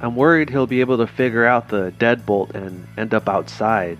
I'm 0.03 0.17
worried 0.17 0.51
he'll 0.51 0.67
be 0.67 0.81
able 0.81 0.99
to 0.99 1.07
figure 1.07 1.47
out 1.47 1.69
the 1.69 1.93
deadbolt 1.99 2.55
and 2.55 2.87
end 2.99 3.15
up 3.15 3.29
outside. 3.29 3.99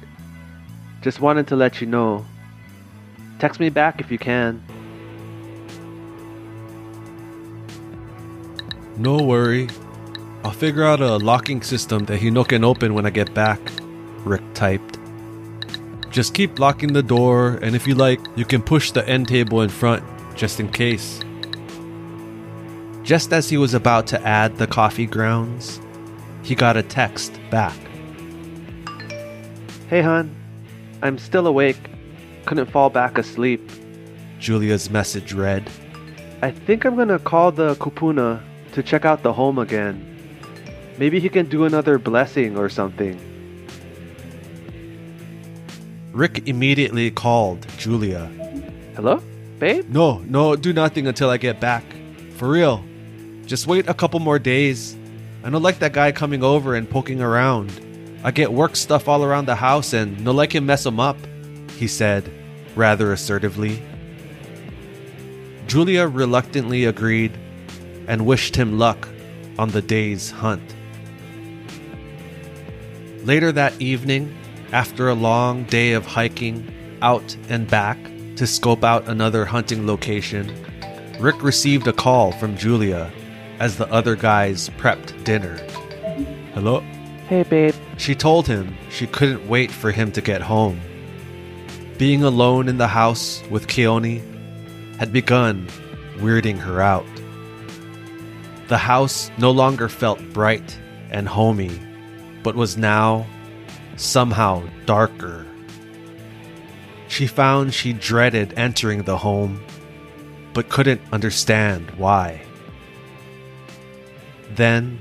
Just 1.01 1.21
wanted 1.21 1.47
to 1.49 1.57
let 1.57 1.81
you 1.81 1.87
know 1.87 2.27
Text 3.43 3.59
me 3.59 3.71
back 3.71 4.01
if 4.01 4.09
you 4.13 4.19
can. 4.19 4.63
No 8.97 9.17
worry. 9.17 9.69
I'll 10.45 10.53
figure 10.53 10.85
out 10.85 11.01
a 11.01 11.17
locking 11.17 11.61
system 11.61 12.05
that 12.05 12.19
he 12.19 12.31
no 12.31 12.45
can 12.45 12.63
open 12.63 12.95
when 12.95 13.05
I 13.05 13.11
get 13.11 13.35
back, 13.35 13.59
Rick 14.25 14.43
typed. 14.55 14.97
Just 16.09 16.35
keep 16.35 16.61
locking 16.61 16.93
the 16.93 17.03
door, 17.03 17.59
and 17.63 17.75
if 17.75 17.89
you 17.89 17.97
like, 17.97 18.21
you 18.37 18.45
can 18.45 18.63
push 18.63 18.93
the 18.93 19.05
end 19.09 19.27
table 19.27 19.61
in 19.63 19.71
front, 19.71 20.05
just 20.37 20.61
in 20.61 20.69
case. 20.71 21.19
Just 23.03 23.33
as 23.33 23.51
he 23.51 23.57
was 23.57 23.75
about 23.75 24.07
to 24.07 24.25
add 24.25 24.57
the 24.57 24.69
coffee 24.69 25.07
grounds, 25.07 25.81
he 26.43 26.55
got 26.55 26.77
a 26.77 26.83
text 26.83 27.39
back. 27.51 27.77
Hey, 29.89 30.03
hon. 30.03 30.35
I'm 31.03 31.19
still 31.19 31.47
awake 31.47 31.93
couldn't 32.47 32.71
fall 32.71 32.91
back 32.91 33.19
asleep. 33.19 33.71
Julia's 34.39 34.91
message 34.91 35.33
read. 35.33 35.71
I 36.43 36.51
think 36.51 36.85
I'm 36.85 36.97
gonna 36.97 37.19
call 37.19 37.53
the 37.53 37.77
kupuna 37.77 38.43
to 38.73 38.83
check 38.83 39.05
out 39.05 39.23
the 39.23 39.33
home 39.33 39.59
again. 39.59 40.09
Maybe 40.99 41.21
he 41.21 41.29
can 41.29 41.47
do 41.47 41.65
another 41.65 41.99
blessing 41.99 42.57
or 42.57 42.69
something. 42.69 43.19
Rick 46.13 46.47
immediately 46.47 47.11
called 47.11 47.67
Julia. 47.79 48.27
Hello? 48.97 49.23
Babe? 49.59 49.89
No, 49.89 50.19
no, 50.19 50.57
do 50.57 50.73
nothing 50.73 51.07
until 51.07 51.31
I 51.31 51.37
get 51.37 51.61
back. 51.61 51.85
For 52.37 52.49
real. 52.49 52.85
Just 53.47 53.67
wait 53.67 53.89
a 53.89 53.95
couple 53.95 54.21
more 54.21 54.39
days. 54.39 54.97
I 55.45 55.51
don't 55.51 55.63
like 55.63 55.81
that 55.81 55.93
guy 55.93 56.13
coming 56.13 56.43
over 56.43 56.75
and 56.75 56.89
poking 56.89 57.21
around. 57.21 57.73
I 58.25 58.31
get 58.31 58.53
work 58.53 58.77
stuff 58.77 59.09
all 59.09 59.25
around 59.25 59.47
the 59.47 59.57
house 59.57 59.93
and 59.93 60.25
no 60.25 60.31
like 60.33 60.55
him 60.55 60.67
mess 60.67 60.87
him 60.87 61.01
up 61.01 61.17
he 61.83 61.89
said, 61.89 62.31
rather 62.77 63.13
assertively. 63.13 63.83
Julia 65.67 66.07
reluctantly 66.07 66.85
agreed 66.85 67.33
and 68.07 68.25
wished 68.25 68.55
him 68.55 68.79
luck 68.79 69.09
on 69.59 69.71
the 69.71 69.83
day's 69.83 70.31
hunt. 70.31 70.63
Later 73.25 73.51
that 73.51 73.81
evening, 73.81 74.33
after 74.73 75.09
a 75.09 75.15
long 75.15 75.65
day 75.65 75.93
of 75.93 76.07
hiking 76.07 76.73
out 77.03 77.37
and 77.49 77.67
back 77.67 77.99
to 78.37 78.47
scope 78.47 78.85
out 78.85 79.09
another 79.09 79.45
hunting 79.45 79.85
location, 79.85 80.55
Rick 81.19 81.43
received 81.43 81.89
a 81.89 81.93
call 81.93 82.31
from 82.31 82.57
Julia 82.57 83.13
as 83.63 83.79
the 83.79 83.91
other 83.91 84.17
guys 84.17 84.69
prepped 84.77 85.25
dinner. 85.25 85.57
Hello? 86.53 86.81
Hey, 87.29 87.45
babe. 87.45 87.75
She 87.97 88.15
told 88.15 88.47
him 88.47 88.75
she 88.91 89.07
couldn't 89.07 89.49
wait 89.49 89.71
for 89.71 89.91
him 89.91 90.11
to 90.13 90.21
get 90.21 90.43
home 90.43 90.81
being 92.03 92.25
alone 92.25 92.69
in 92.69 92.79
the 92.79 92.89
house 92.89 93.45
with 93.49 93.69
Keone 93.69 94.21
had 94.99 95.13
begun 95.13 95.69
weirding 96.17 96.59
her 96.59 96.81
out. 96.81 97.07
The 98.67 98.77
house 98.77 99.31
no 99.39 99.53
longer 99.53 99.89
felt 99.89 100.21
bright 100.33 100.77
and 101.13 101.29
homey, 101.29 101.79
but 102.43 102.57
was 102.57 102.77
now 102.77 103.25
somehow 103.95 104.65
darker. 104.85 105.47
She 107.07 107.29
found 107.29 107.73
she 107.73 107.93
dreaded 107.93 108.53
entering 108.57 109.05
the 109.05 109.19
home, 109.19 109.63
but 110.55 110.69
couldn't 110.69 111.03
understand 111.13 111.89
why. 111.93 112.43
Then 114.55 114.99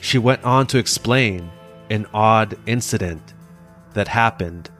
she 0.00 0.18
went 0.18 0.44
on 0.44 0.66
to 0.68 0.78
explain 0.78 1.50
an 1.88 2.06
odd 2.12 2.58
incident 2.66 3.32
that 3.94 4.08
happened 4.08 4.70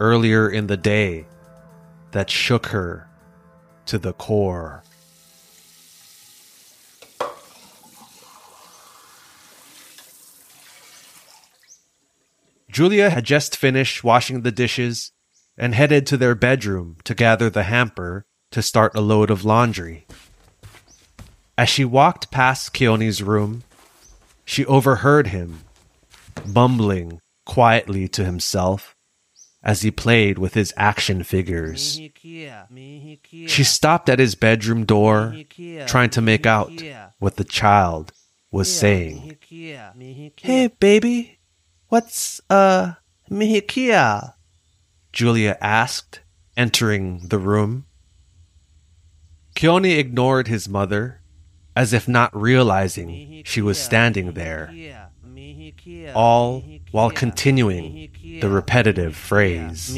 earlier 0.00 0.48
in 0.48 0.66
the 0.66 0.76
day 0.76 1.26
that 2.10 2.30
shook 2.30 2.66
her 2.66 3.08
to 3.86 3.98
the 3.98 4.12
core. 4.12 4.82
Julia 12.70 13.10
had 13.10 13.24
just 13.24 13.56
finished 13.56 14.02
washing 14.02 14.42
the 14.42 14.50
dishes 14.50 15.12
and 15.56 15.76
headed 15.76 16.08
to 16.08 16.16
their 16.16 16.34
bedroom 16.34 16.96
to 17.04 17.14
gather 17.14 17.48
the 17.48 17.62
hamper 17.62 18.26
to 18.50 18.62
start 18.62 18.96
a 18.96 19.00
load 19.00 19.30
of 19.30 19.44
laundry. 19.44 20.06
As 21.56 21.68
she 21.68 21.84
walked 21.84 22.30
past 22.30 22.74
Keone's 22.74 23.22
room, 23.22 23.62
she 24.44 24.66
overheard 24.66 25.28
him, 25.28 25.60
bumbling 26.46 27.20
quietly 27.46 28.08
to 28.08 28.24
himself 28.24 28.96
as 29.62 29.82
he 29.82 29.90
played 29.90 30.38
with 30.38 30.54
his 30.54 30.74
action 30.76 31.22
figures. 31.22 31.98
She 33.46 33.64
stopped 33.64 34.08
at 34.08 34.18
his 34.18 34.34
bedroom 34.34 34.84
door, 34.84 35.34
trying 35.86 36.10
to 36.10 36.20
make 36.20 36.44
out 36.44 36.70
what 37.18 37.36
the 37.36 37.44
child 37.44 38.12
was 38.50 38.72
saying. 38.72 39.38
Hey, 40.36 40.66
baby, 40.78 41.38
what's, 41.88 42.40
uh, 42.50 42.92
mihikia? 43.30 44.34
Julia 45.12 45.56
asked, 45.60 46.20
entering 46.56 47.28
the 47.28 47.38
room. 47.38 47.86
Keone 49.56 49.98
ignored 49.98 50.48
his 50.48 50.68
mother, 50.68 51.20
as 51.76 51.92
if 51.92 52.06
not 52.08 52.34
realizing 52.36 53.42
she 53.44 53.60
was 53.60 53.78
standing 53.78 54.32
there, 54.32 54.72
all 56.14 56.62
while 56.92 57.10
continuing 57.10 58.10
the 58.40 58.48
repetitive 58.48 59.16
phrase. 59.16 59.92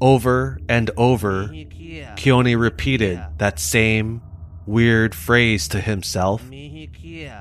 Over 0.00 0.58
and 0.68 0.90
over, 0.96 1.48
Keone 1.48 2.58
repeated 2.60 3.22
that 3.38 3.58
same 3.58 4.20
weird 4.66 5.14
phrase 5.14 5.68
to 5.68 5.80
himself 5.80 6.42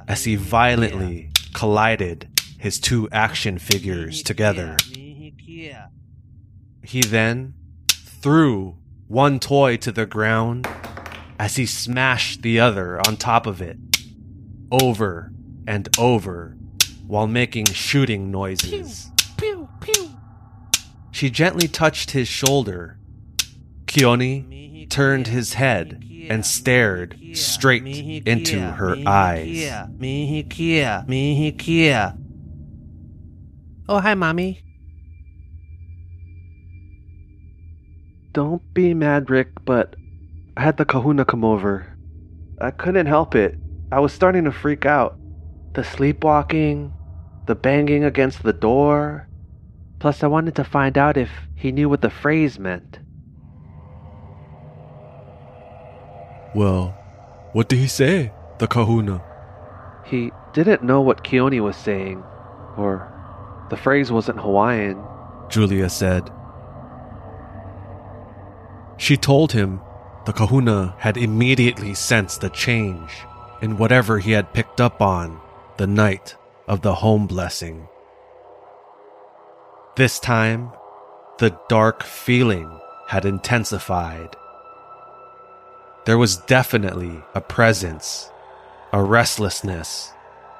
as 0.08 0.24
he 0.24 0.36
violently 0.36 1.32
collided 1.54 2.30
his 2.58 2.80
two 2.80 3.10
action 3.12 3.58
figures 3.60 4.24
together. 4.24 4.78
He 6.84 7.02
then 7.02 7.56
threw 7.92 8.78
one 9.08 9.40
toy 9.40 9.78
to 9.78 9.92
the 9.92 10.06
ground 10.06 10.68
as 11.40 11.56
he 11.58 11.66
smashed 11.66 12.42
the 12.42 12.60
other 12.60 13.00
on 13.08 13.18
top 13.18 13.46
of 13.46 13.62
it, 13.62 13.78
over 14.72 15.32
and 15.68 15.88
over 15.98 16.58
while 17.06 17.28
making 17.28 17.66
shooting 17.66 18.32
noises. 18.32 19.12
Pew, 19.38 19.70
pew, 19.82 19.94
pew. 19.94 20.10
She 21.12 21.30
gently 21.30 21.68
touched 21.68 22.12
his 22.12 22.28
shoulder. 22.28 22.98
Keone 23.86 24.90
turned 24.90 25.28
his 25.28 25.54
head 25.54 26.04
and 26.30 26.46
stared 26.46 27.20
straight 27.34 27.86
into 28.28 28.60
her 28.60 28.98
eyes. 29.06 29.48
Oh, 33.88 34.00
hi, 34.00 34.16
Mommy. 34.16 34.65
Don't 38.36 38.62
be 38.74 38.94
mad, 38.94 39.30
Rick, 39.30 39.64
but 39.64 39.96
I 40.58 40.62
had 40.62 40.76
the 40.76 40.84
kahuna 40.84 41.24
come 41.24 41.46
over. 41.46 41.98
I 42.60 42.70
couldn't 42.70 43.06
help 43.06 43.34
it. 43.34 43.58
I 43.94 44.02
was 44.02 44.12
starting 44.12 44.44
to 44.44 44.52
freak 44.52 44.86
out. 44.86 45.18
The 45.72 45.86
sleepwalking, 45.86 46.92
the 47.46 47.56
banging 47.56 48.04
against 48.04 48.44
the 48.44 48.52
door. 48.52 49.30
Plus, 50.00 50.22
I 50.22 50.28
wanted 50.28 50.54
to 50.56 50.66
find 50.66 50.98
out 50.98 51.16
if 51.16 51.30
he 51.56 51.72
knew 51.72 51.88
what 51.88 52.02
the 52.02 52.10
phrase 52.10 52.60
meant. 52.60 53.00
Well, 56.54 56.90
what 57.54 57.70
did 57.70 57.80
he 57.80 57.88
say, 57.88 58.34
the 58.58 58.68
kahuna? 58.68 59.24
He 60.04 60.34
didn't 60.52 60.84
know 60.84 61.00
what 61.00 61.24
Keone 61.24 61.64
was 61.64 61.78
saying, 61.78 62.22
or 62.76 63.10
the 63.70 63.78
phrase 63.78 64.12
wasn't 64.12 64.42
Hawaiian. 64.42 65.02
Julia 65.48 65.90
said. 65.90 66.30
She 68.98 69.18
told 69.18 69.52
him 69.52 69.82
the 70.26 70.34
kahuna 70.34 70.96
had 71.00 71.18
immediately 71.18 71.94
sensed 71.94 72.44
a 72.44 72.50
change 72.50 73.12
in 73.62 73.78
whatever 73.78 74.20
he 74.20 74.32
had 74.32 74.54
picked 74.54 74.82
up 74.82 75.02
on 75.02 75.40
the 75.78 75.88
night 75.88 76.36
of 76.68 76.82
the 76.82 76.96
home 76.96 77.28
blessing. 77.28 77.88
This 79.96 80.20
time, 80.20 80.72
the 81.38 81.58
dark 81.70 82.04
feeling 82.04 82.80
had 83.08 83.26
intensified. 83.26 84.36
There 86.06 86.18
was 86.18 86.38
definitely 86.38 87.22
a 87.34 87.42
presence, 87.42 88.30
a 88.94 89.04
restlessness, 89.04 90.12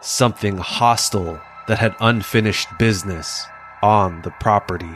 something 0.02 0.58
hostile 0.58 1.42
that 1.68 1.80
had 1.80 1.96
unfinished 2.00 2.68
business 2.78 3.46
on 3.82 4.22
the 4.22 4.32
property. 4.40 4.96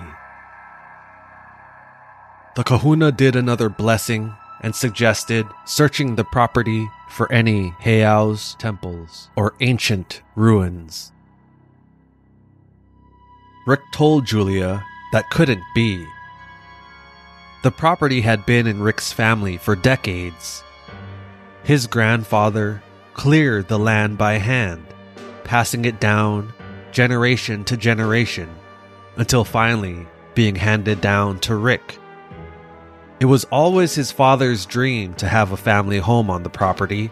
The 2.59 2.65
kahuna 2.65 3.13
did 3.13 3.37
another 3.37 3.69
blessing 3.69 4.33
and 4.59 4.75
suggested 4.75 5.47
searching 5.63 6.17
the 6.17 6.25
property 6.25 6.89
for 7.07 7.31
any 7.31 7.69
heiaus, 7.79 8.57
temples, 8.57 9.29
or 9.37 9.53
ancient 9.61 10.21
ruins. 10.35 11.13
Rick 13.65 13.79
told 13.93 14.25
Julia 14.25 14.83
that 15.13 15.29
couldn't 15.29 15.63
be. 15.73 16.05
The 17.63 17.71
property 17.71 18.19
had 18.19 18.45
been 18.45 18.67
in 18.67 18.83
Rick's 18.83 19.13
family 19.13 19.55
for 19.55 19.77
decades. 19.77 20.61
His 21.63 21.87
grandfather 21.87 22.83
cleared 23.13 23.69
the 23.69 23.79
land 23.79 24.17
by 24.17 24.33
hand, 24.33 24.85
passing 25.45 25.85
it 25.85 26.01
down 26.01 26.51
generation 26.91 27.63
to 27.63 27.77
generation 27.77 28.53
until 29.15 29.45
finally 29.45 30.05
being 30.35 30.57
handed 30.57 30.99
down 30.99 31.39
to 31.39 31.55
Rick. 31.55 31.97
It 33.19 33.25
was 33.25 33.43
always 33.45 33.95
his 33.95 34.13
father's 34.13 34.65
dream 34.65 35.13
to 35.15 35.27
have 35.27 35.51
a 35.51 35.57
family 35.57 35.99
home 35.99 36.29
on 36.29 36.43
the 36.43 36.49
property, 36.49 37.11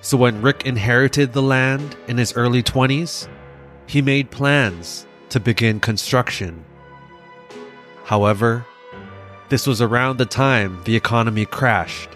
so 0.00 0.16
when 0.16 0.40
Rick 0.40 0.64
inherited 0.64 1.34
the 1.34 1.42
land 1.42 1.94
in 2.08 2.16
his 2.16 2.34
early 2.34 2.62
20s, 2.62 3.28
he 3.86 4.00
made 4.00 4.30
plans 4.30 5.06
to 5.28 5.38
begin 5.40 5.78
construction. 5.78 6.64
However, 8.04 8.64
this 9.50 9.66
was 9.66 9.82
around 9.82 10.16
the 10.16 10.24
time 10.24 10.80
the 10.84 10.96
economy 10.96 11.44
crashed. 11.44 12.08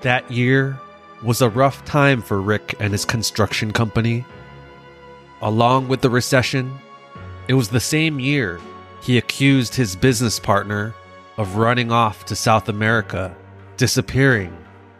That 0.00 0.30
year 0.30 0.80
was 1.22 1.42
a 1.42 1.50
rough 1.50 1.84
time 1.84 2.22
for 2.22 2.40
Rick 2.40 2.76
and 2.80 2.92
his 2.92 3.04
construction 3.04 3.72
company. 3.72 4.24
Along 5.42 5.86
with 5.86 6.00
the 6.00 6.08
recession, 6.08 6.78
it 7.46 7.54
was 7.54 7.68
the 7.68 7.78
same 7.78 8.18
year 8.18 8.58
he 9.02 9.18
accused 9.18 9.74
his 9.74 9.94
business 9.94 10.40
partner 10.40 10.94
of 11.36 11.56
running 11.56 11.90
off 11.90 12.24
to 12.26 12.36
South 12.36 12.68
America, 12.68 13.34
disappearing 13.76 14.56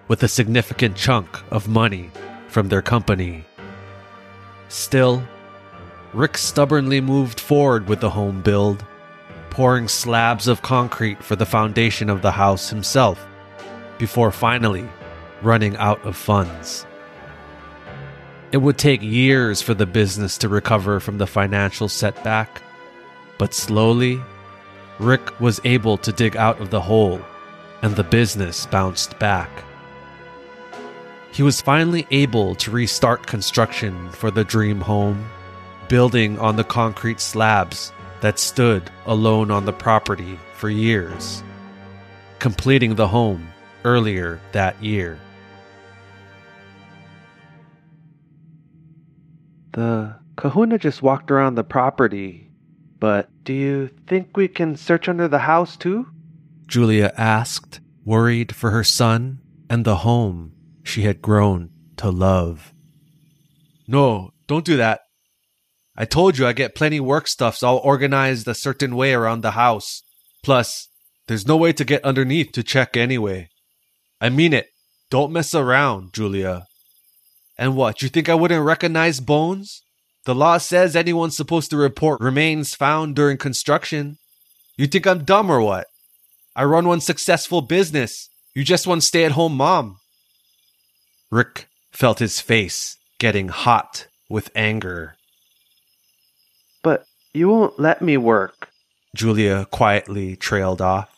with 0.09 0.23
a 0.23 0.29
significant 0.29 0.97
chunk 0.97 1.29
of 1.51 1.69
money 1.69 2.11
from 2.49 2.69
their 2.69 2.83
company. 2.83 3.45
Still, 4.69 5.23
Rick 6.13 6.37
stubbornly 6.37 7.01
moved 7.01 7.41
forward 7.41 7.89
with 7.89 8.01
the 8.01 8.11
home 8.11 8.43
build, 8.43 8.85
pouring 9.51 9.89
slabs 9.89 10.49
of 10.49 10.63
concrete 10.63 11.23
for 11.23 11.37
the 11.37 11.47
foundation 11.47 12.11
of 12.11 12.23
the 12.23 12.33
house 12.33 12.71
himself, 12.71 13.27
before 13.99 14.33
finally 14.33 14.89
running 15.43 15.77
out 15.77 16.05
of 16.05 16.17
funds. 16.17 16.87
It 18.53 18.59
would 18.59 18.77
take 18.77 19.03
years 19.03 19.63
for 19.63 19.73
the 19.73 19.87
business 19.87 20.37
to 20.39 20.49
recover 20.49 21.01
from 21.01 21.17
the 21.19 21.27
financial 21.27 21.89
setback, 21.89 22.63
but 23.39 23.55
slowly, 23.55 24.21
Rick 24.99 25.41
was 25.41 25.61
able 25.65 25.97
to 25.99 26.13
dig 26.13 26.37
out 26.37 26.61
of 26.61 26.71
the 26.71 26.81
hole, 26.81 27.21
and 27.83 27.97
the 27.97 28.05
business 28.05 28.67
bounced 28.67 29.19
back. 29.19 29.51
He 31.33 31.43
was 31.43 31.63
finally 31.63 32.07
able 32.11 32.55
to 32.57 32.71
restart 32.71 33.27
construction 33.27 34.11
for 34.11 34.31
the 34.31 34.45
dream 34.45 34.81
home, 34.81 35.27
building 35.89 36.39
on 36.39 36.57
the 36.57 36.65
concrete 36.65 37.21
slabs 37.21 37.93
that 38.21 38.39
stood 38.39 38.91
alone 39.07 39.51
on 39.51 39.65
the 39.65 39.73
property 39.73 40.39
for 40.55 40.69
years, 40.69 41.43
completing 42.39 42.95
the 42.95 43.09
home 43.09 43.49
earlier 43.85 44.41
that 44.53 44.81
year. 44.83 45.19
The 49.73 50.15
kahuna 50.37 50.79
just 50.79 51.03
walked 51.03 51.31
around 51.31 51.55
the 51.55 51.65
property, 51.65 52.52
but 53.03 53.29
do 53.43 53.53
you 53.53 53.89
think 54.07 54.37
we 54.37 54.47
can 54.47 54.77
search 54.77 55.09
under 55.09 55.27
the 55.27 55.41
house 55.41 55.77
too? 55.77 56.07
Julia 56.69 57.13
asked, 57.17 57.81
worried 58.05 58.55
for 58.55 58.71
her 58.71 58.85
son 58.85 59.41
and 59.69 59.85
the 59.85 59.97
home 60.07 60.53
she 60.85 61.03
had 61.03 61.21
grown 61.21 61.71
to 61.97 62.13
love. 62.13 62.73
No, 63.89 64.31
don't 64.47 64.65
do 64.65 64.77
that. 64.77 65.01
I 65.97 66.05
told 66.05 66.39
you 66.39 66.47
I 66.47 66.53
get 66.53 66.77
plenty 66.77 67.01
work 67.01 67.27
stuffs 67.27 67.65
all 67.65 67.79
organized 67.79 68.47
a 68.47 68.55
certain 68.55 68.95
way 68.95 69.15
around 69.15 69.41
the 69.41 69.51
house. 69.51 70.05
Plus, 70.45 70.87
there's 71.27 71.45
no 71.45 71.57
way 71.57 71.73
to 71.73 71.85
get 71.85 72.05
underneath 72.05 72.53
to 72.53 72.63
check 72.63 72.97
anyway. 72.97 73.49
I 74.21 74.29
mean 74.29 74.53
it. 74.53 74.69
Don't 75.11 75.33
mess 75.33 75.57
around, 75.57 76.13
Julia. 76.13 76.67
And 77.59 77.75
what, 77.75 78.01
you 78.01 78.09
think 78.09 78.29
I 78.29 78.37
wouldn't 78.37 78.65
recognize 78.65 79.19
bones? 79.19 79.83
The 80.25 80.35
law 80.35 80.59
says 80.59 80.95
anyone's 80.95 81.37
supposed 81.37 81.71
to 81.71 81.77
report 81.77 82.21
remains 82.21 82.75
found 82.75 83.17
during 83.17 83.39
construction. 83.39 84.19
You 84.77 84.87
think 84.87 85.07
I'm 85.07 85.25
dumb 85.25 85.51
or 85.51 85.61
what? 85.61 85.89
I 86.55 86.65
run 86.65 86.87
one 86.87 87.01
successful 87.01 87.61
business. 87.61 88.29
You 88.55 88.63
just 88.63 88.87
one 88.87 89.01
stay 89.01 89.25
at 89.25 89.33
home 89.33 89.57
mom. 89.57 89.99
Rick 91.31 91.67
felt 91.91 92.21
his 92.21 92.41
face 92.41 92.97
getting 93.19 93.49
hot 93.49 94.07
with 94.29 94.51
anger. 94.55 95.17
But 96.83 97.07
you 97.33 97.49
won't 97.49 97.81
let 97.81 98.01
me 98.01 98.17
work. 98.17 98.69
Julia 99.17 99.67
quietly 99.71 100.37
trailed 100.37 100.81
off. 100.81 101.09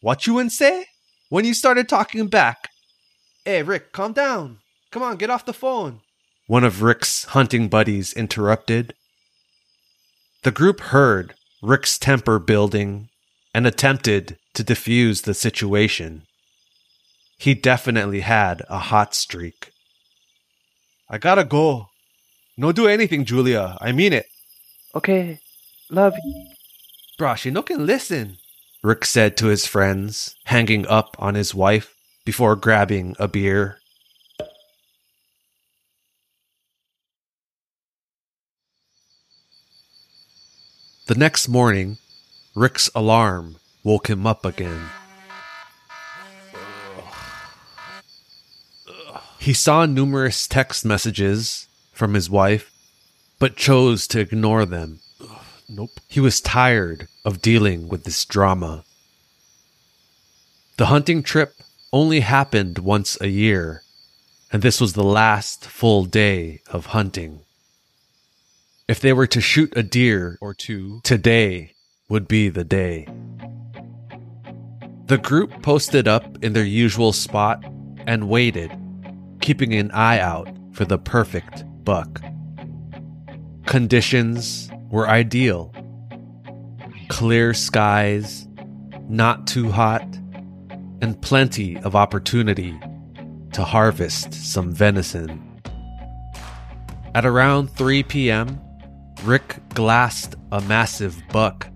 What 0.00 0.26
you 0.26 0.34
wouldn't 0.34 0.52
say? 0.52 0.86
When 1.28 1.44
you 1.44 1.54
started 1.54 1.88
talking 1.88 2.26
back. 2.26 2.70
Hey, 3.44 3.62
Rick, 3.62 3.92
calm 3.92 4.12
down. 4.12 4.58
Come 4.90 5.02
on, 5.02 5.16
get 5.16 5.30
off 5.30 5.44
the 5.44 5.52
phone. 5.52 6.00
One 6.50 6.64
of 6.64 6.82
Rick's 6.82 7.26
hunting 7.26 7.68
buddies 7.68 8.12
interrupted. 8.12 8.92
The 10.42 10.50
group 10.50 10.80
heard 10.80 11.34
Rick's 11.62 11.96
temper 11.96 12.40
building 12.40 13.08
and 13.54 13.68
attempted 13.68 14.36
to 14.54 14.64
defuse 14.64 15.22
the 15.22 15.32
situation. 15.32 16.22
He 17.38 17.54
definitely 17.54 18.22
had 18.22 18.62
a 18.68 18.80
hot 18.80 19.14
streak. 19.14 19.70
I 21.08 21.18
gotta 21.18 21.44
go. 21.44 21.86
No 22.56 22.72
do 22.72 22.88
anything, 22.88 23.24
Julia. 23.24 23.78
I 23.80 23.92
mean 23.92 24.12
it. 24.12 24.26
Okay, 24.92 25.38
love 25.88 26.14
you. 26.24 26.48
Bruh, 27.16 27.36
she 27.36 27.52
no 27.52 27.62
can 27.62 27.86
listen, 27.86 28.38
Rick 28.82 29.04
said 29.04 29.36
to 29.36 29.46
his 29.46 29.66
friends, 29.66 30.34
hanging 30.46 30.84
up 30.88 31.14
on 31.16 31.36
his 31.36 31.54
wife 31.54 31.94
before 32.24 32.56
grabbing 32.56 33.14
a 33.20 33.28
beer. 33.28 33.76
The 41.10 41.18
next 41.18 41.48
morning, 41.48 41.98
Rick's 42.54 42.88
alarm 42.94 43.56
woke 43.82 44.08
him 44.08 44.28
up 44.28 44.44
again. 44.46 44.80
He 49.40 49.52
saw 49.52 49.86
numerous 49.86 50.46
text 50.46 50.84
messages 50.84 51.66
from 51.92 52.14
his 52.14 52.30
wife, 52.30 52.70
but 53.40 53.56
chose 53.56 54.06
to 54.06 54.20
ignore 54.20 54.64
them. 54.64 55.00
Nope. 55.68 55.98
He 56.06 56.20
was 56.20 56.40
tired 56.40 57.08
of 57.24 57.42
dealing 57.42 57.88
with 57.88 58.04
this 58.04 58.24
drama. 58.24 58.84
The 60.76 60.86
hunting 60.86 61.24
trip 61.24 61.54
only 61.92 62.20
happened 62.20 62.78
once 62.78 63.20
a 63.20 63.26
year, 63.26 63.82
and 64.52 64.62
this 64.62 64.80
was 64.80 64.92
the 64.92 65.02
last 65.02 65.64
full 65.64 66.04
day 66.04 66.60
of 66.68 66.94
hunting. 66.94 67.40
If 68.90 68.98
they 68.98 69.12
were 69.12 69.28
to 69.28 69.40
shoot 69.40 69.72
a 69.76 69.84
deer 69.84 70.36
or 70.40 70.52
two, 70.52 71.00
today 71.04 71.74
would 72.08 72.26
be 72.26 72.48
the 72.48 72.64
day. 72.64 73.06
The 75.06 75.16
group 75.16 75.62
posted 75.62 76.08
up 76.08 76.42
in 76.42 76.54
their 76.54 76.64
usual 76.64 77.12
spot 77.12 77.64
and 78.08 78.28
waited, 78.28 78.72
keeping 79.40 79.74
an 79.74 79.92
eye 79.92 80.18
out 80.18 80.48
for 80.72 80.84
the 80.84 80.98
perfect 80.98 81.62
buck. 81.84 82.20
Conditions 83.66 84.68
were 84.90 85.08
ideal 85.08 85.72
clear 87.10 87.54
skies, 87.54 88.48
not 89.08 89.46
too 89.46 89.70
hot, 89.70 90.02
and 91.00 91.22
plenty 91.22 91.76
of 91.78 91.94
opportunity 91.94 92.76
to 93.52 93.62
harvest 93.62 94.34
some 94.34 94.72
venison. 94.72 95.62
At 97.14 97.24
around 97.24 97.70
3 97.70 98.02
p.m., 98.02 98.60
Rick 99.24 99.56
glassed 99.74 100.34
a 100.50 100.60
massive 100.62 101.22
buck, 101.30 101.68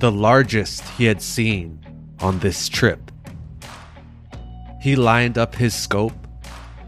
the 0.00 0.10
largest 0.10 0.82
he 0.90 1.04
had 1.04 1.22
seen 1.22 1.80
on 2.20 2.38
this 2.40 2.68
trip. 2.68 3.10
He 4.80 4.96
lined 4.96 5.38
up 5.38 5.54
his 5.54 5.74
scope 5.74 6.14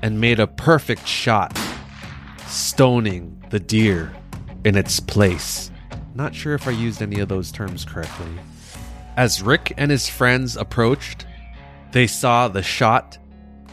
and 0.02 0.20
made 0.20 0.40
a 0.40 0.46
perfect 0.46 1.06
shot, 1.06 1.56
stoning 2.46 3.42
the 3.50 3.60
deer 3.60 4.12
in 4.64 4.76
its 4.76 4.98
place. 5.00 5.70
Not 6.14 6.34
sure 6.34 6.54
if 6.54 6.66
I 6.66 6.72
used 6.72 7.02
any 7.02 7.20
of 7.20 7.28
those 7.28 7.52
terms 7.52 7.84
correctly. 7.84 8.32
As 9.16 9.42
Rick 9.42 9.74
and 9.76 9.90
his 9.90 10.08
friends 10.08 10.56
approached, 10.56 11.26
they 11.92 12.06
saw 12.06 12.48
the 12.48 12.62
shot 12.62 13.18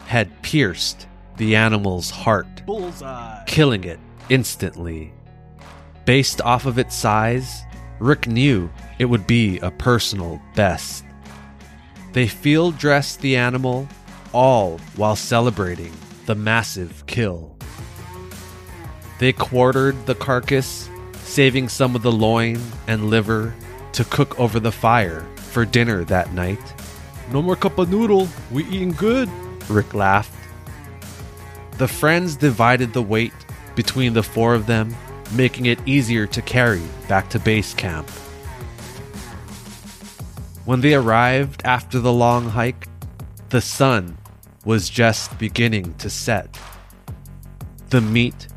had 0.06 0.42
pierced 0.42 1.06
the 1.36 1.56
animal's 1.56 2.10
heart, 2.10 2.64
Bullseye. 2.66 3.44
killing 3.46 3.84
it 3.84 4.00
instantly. 4.28 5.12
Based 6.08 6.40
off 6.40 6.64
of 6.64 6.78
its 6.78 6.96
size, 6.96 7.64
Rick 7.98 8.26
knew 8.26 8.70
it 8.98 9.04
would 9.04 9.26
be 9.26 9.58
a 9.58 9.70
personal 9.70 10.40
best. 10.54 11.04
They 12.14 12.26
field 12.26 12.78
dressed 12.78 13.20
the 13.20 13.36
animal, 13.36 13.86
all 14.32 14.78
while 14.96 15.16
celebrating 15.16 15.92
the 16.24 16.34
massive 16.34 17.04
kill. 17.04 17.54
They 19.18 19.34
quartered 19.34 20.06
the 20.06 20.14
carcass, 20.14 20.88
saving 21.24 21.68
some 21.68 21.94
of 21.94 22.00
the 22.00 22.10
loin 22.10 22.58
and 22.86 23.10
liver 23.10 23.54
to 23.92 24.04
cook 24.04 24.40
over 24.40 24.58
the 24.58 24.72
fire 24.72 25.26
for 25.36 25.66
dinner 25.66 26.04
that 26.04 26.32
night. 26.32 26.72
No 27.32 27.42
more 27.42 27.54
cup 27.54 27.76
of 27.76 27.90
noodle. 27.90 28.30
We 28.50 28.64
eating 28.64 28.92
good. 28.92 29.28
Rick 29.68 29.92
laughed. 29.92 30.32
The 31.76 31.86
friends 31.86 32.34
divided 32.34 32.94
the 32.94 33.02
weight 33.02 33.34
between 33.74 34.14
the 34.14 34.22
four 34.22 34.54
of 34.54 34.64
them, 34.64 34.96
making 35.32 35.66
it 35.66 35.78
easier 35.86 36.26
to 36.26 36.42
carry 36.42 36.82
back 37.08 37.28
to 37.30 37.38
base 37.38 37.74
camp. 37.74 38.08
When 40.64 40.80
they 40.80 40.94
arrived 40.94 41.62
after 41.64 41.98
the 41.98 42.12
long 42.12 42.50
hike, 42.50 42.88
the 43.48 43.60
sun 43.60 44.18
was 44.64 44.90
just 44.90 45.38
beginning 45.38 45.94
to 45.94 46.10
set. 46.10 46.58
The 47.88 48.02
meat 48.02 48.48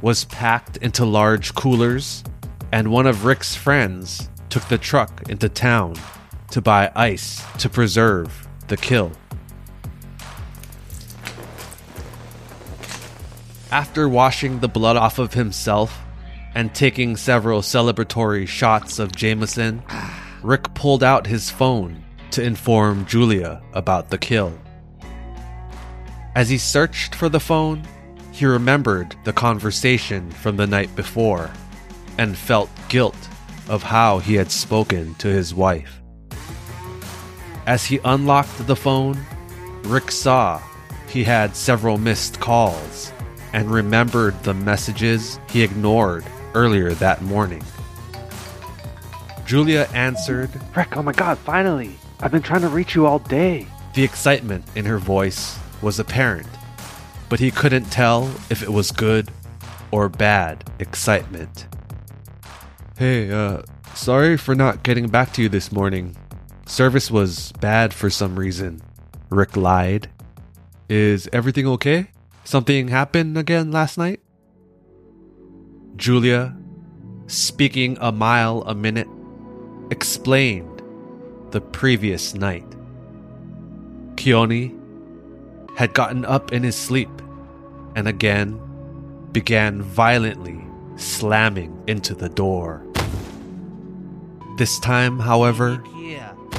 was 0.00 0.24
packed 0.24 0.78
into 0.78 1.04
large 1.04 1.54
coolers, 1.54 2.24
and 2.72 2.90
one 2.90 3.06
of 3.06 3.24
Rick's 3.24 3.54
friends 3.54 4.28
took 4.48 4.66
the 4.68 4.78
truck 4.78 5.28
into 5.30 5.48
town 5.48 5.94
to 6.50 6.60
buy 6.60 6.90
ice 6.96 7.44
to 7.58 7.68
preserve 7.68 8.48
the 8.66 8.76
kill. 8.76 9.12
After 13.70 14.08
washing 14.08 14.58
the 14.58 14.68
blood 14.68 14.96
off 14.96 15.18
of 15.18 15.32
himself 15.32 16.01
and 16.54 16.74
taking 16.74 17.16
several 17.16 17.62
celebratory 17.62 18.46
shots 18.46 18.98
of 18.98 19.14
Jameson, 19.14 19.82
Rick 20.42 20.74
pulled 20.74 21.02
out 21.02 21.26
his 21.26 21.50
phone 21.50 22.04
to 22.32 22.42
inform 22.42 23.06
Julia 23.06 23.62
about 23.72 24.10
the 24.10 24.18
kill. 24.18 24.58
As 26.34 26.48
he 26.48 26.58
searched 26.58 27.14
for 27.14 27.28
the 27.28 27.40
phone, 27.40 27.86
he 28.32 28.46
remembered 28.46 29.14
the 29.24 29.32
conversation 29.32 30.30
from 30.30 30.56
the 30.56 30.66
night 30.66 30.94
before 30.96 31.50
and 32.18 32.36
felt 32.36 32.70
guilt 32.88 33.16
of 33.68 33.82
how 33.82 34.18
he 34.18 34.34
had 34.34 34.50
spoken 34.50 35.14
to 35.16 35.28
his 35.28 35.54
wife. 35.54 36.00
As 37.66 37.84
he 37.84 38.00
unlocked 38.04 38.66
the 38.66 38.76
phone, 38.76 39.18
Rick 39.84 40.10
saw 40.10 40.60
he 41.08 41.24
had 41.24 41.54
several 41.54 41.98
missed 41.98 42.40
calls 42.40 43.12
and 43.52 43.70
remembered 43.70 44.42
the 44.42 44.54
messages 44.54 45.38
he 45.50 45.62
ignored 45.62 46.24
earlier 46.54 46.94
that 46.94 47.22
morning. 47.22 47.62
Julia 49.44 49.88
answered, 49.92 50.50
Rick, 50.76 50.96
oh 50.96 51.02
my 51.02 51.12
god, 51.12 51.38
finally! 51.38 51.96
I've 52.20 52.30
been 52.30 52.42
trying 52.42 52.62
to 52.62 52.68
reach 52.68 52.94
you 52.94 53.06
all 53.06 53.18
day. 53.18 53.66
The 53.94 54.04
excitement 54.04 54.64
in 54.74 54.84
her 54.84 54.98
voice 54.98 55.58
was 55.82 55.98
apparent, 55.98 56.48
but 57.28 57.40
he 57.40 57.50
couldn't 57.50 57.86
tell 57.86 58.24
if 58.48 58.62
it 58.62 58.72
was 58.72 58.92
good 58.92 59.30
or 59.90 60.08
bad 60.08 60.70
excitement. 60.78 61.66
Hey, 62.96 63.30
uh, 63.30 63.62
sorry 63.94 64.36
for 64.36 64.54
not 64.54 64.82
getting 64.82 65.08
back 65.08 65.32
to 65.34 65.42
you 65.42 65.48
this 65.48 65.72
morning. 65.72 66.16
Service 66.66 67.10
was 67.10 67.52
bad 67.60 67.92
for 67.92 68.08
some 68.08 68.38
reason. 68.38 68.80
Rick 69.28 69.56
lied. 69.56 70.08
Is 70.88 71.28
everything 71.32 71.66
okay? 71.66 72.08
Something 72.44 72.88
happened 72.88 73.36
again 73.36 73.70
last 73.70 73.98
night? 73.98 74.20
Julia, 76.02 76.52
speaking 77.28 77.96
a 78.00 78.10
mile 78.10 78.62
a 78.62 78.74
minute, 78.74 79.06
explained 79.92 80.82
the 81.52 81.60
previous 81.60 82.34
night. 82.34 82.68
Keone 84.16 84.76
had 85.76 85.94
gotten 85.94 86.24
up 86.24 86.50
in 86.52 86.64
his 86.64 86.74
sleep 86.74 87.08
and 87.94 88.08
again 88.08 88.58
began 89.30 89.80
violently 89.80 90.60
slamming 90.96 91.80
into 91.86 92.16
the 92.16 92.28
door. 92.28 92.84
This 94.58 94.80
time, 94.80 95.20
however, 95.20 95.84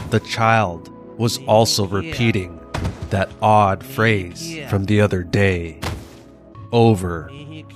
the 0.10 0.22
child 0.22 0.88
was 1.20 1.40
also 1.40 1.86
repeating 1.86 2.62
that 3.10 3.30
odd 3.42 3.84
phrase 3.84 4.58
from 4.70 4.86
the 4.86 5.02
other 5.02 5.22
day 5.22 5.82
over 6.72 7.30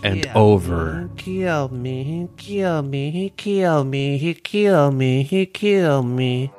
and 0.04 0.26
over. 0.36 1.10
Kill 1.18 1.70
me, 1.70 2.04
he 2.04 2.30
kill 2.38 2.82
me, 2.82 3.12
he 3.12 3.30
kill 3.32 3.84
me, 3.84 4.18
he 4.18 4.34
kill 4.34 4.92
me, 4.92 5.24
he 5.24 5.46
kill 5.46 6.04
me. 6.04 6.52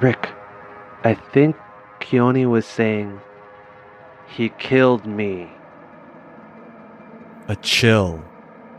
Rick, 0.00 0.30
I 1.04 1.14
think 1.14 1.56
Keone 2.00 2.50
was 2.50 2.66
saying, 2.66 3.20
he 4.26 4.48
killed 4.50 5.06
me. 5.06 5.50
A 7.48 7.56
chill 7.56 8.24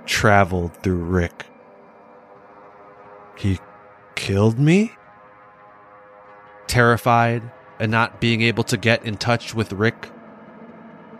traveled 0.06 0.76
through 0.84 1.04
Rick. 1.04 1.46
He 3.38 3.60
killed 4.16 4.60
me? 4.60 4.94
Terrified 6.68 7.52
and 7.80 7.92
not 7.92 8.20
being 8.20 8.42
able 8.42 8.64
to 8.66 8.78
get 8.78 9.06
in 9.06 9.18
touch 9.18 9.54
with 9.54 9.74
Rick, 9.74 10.10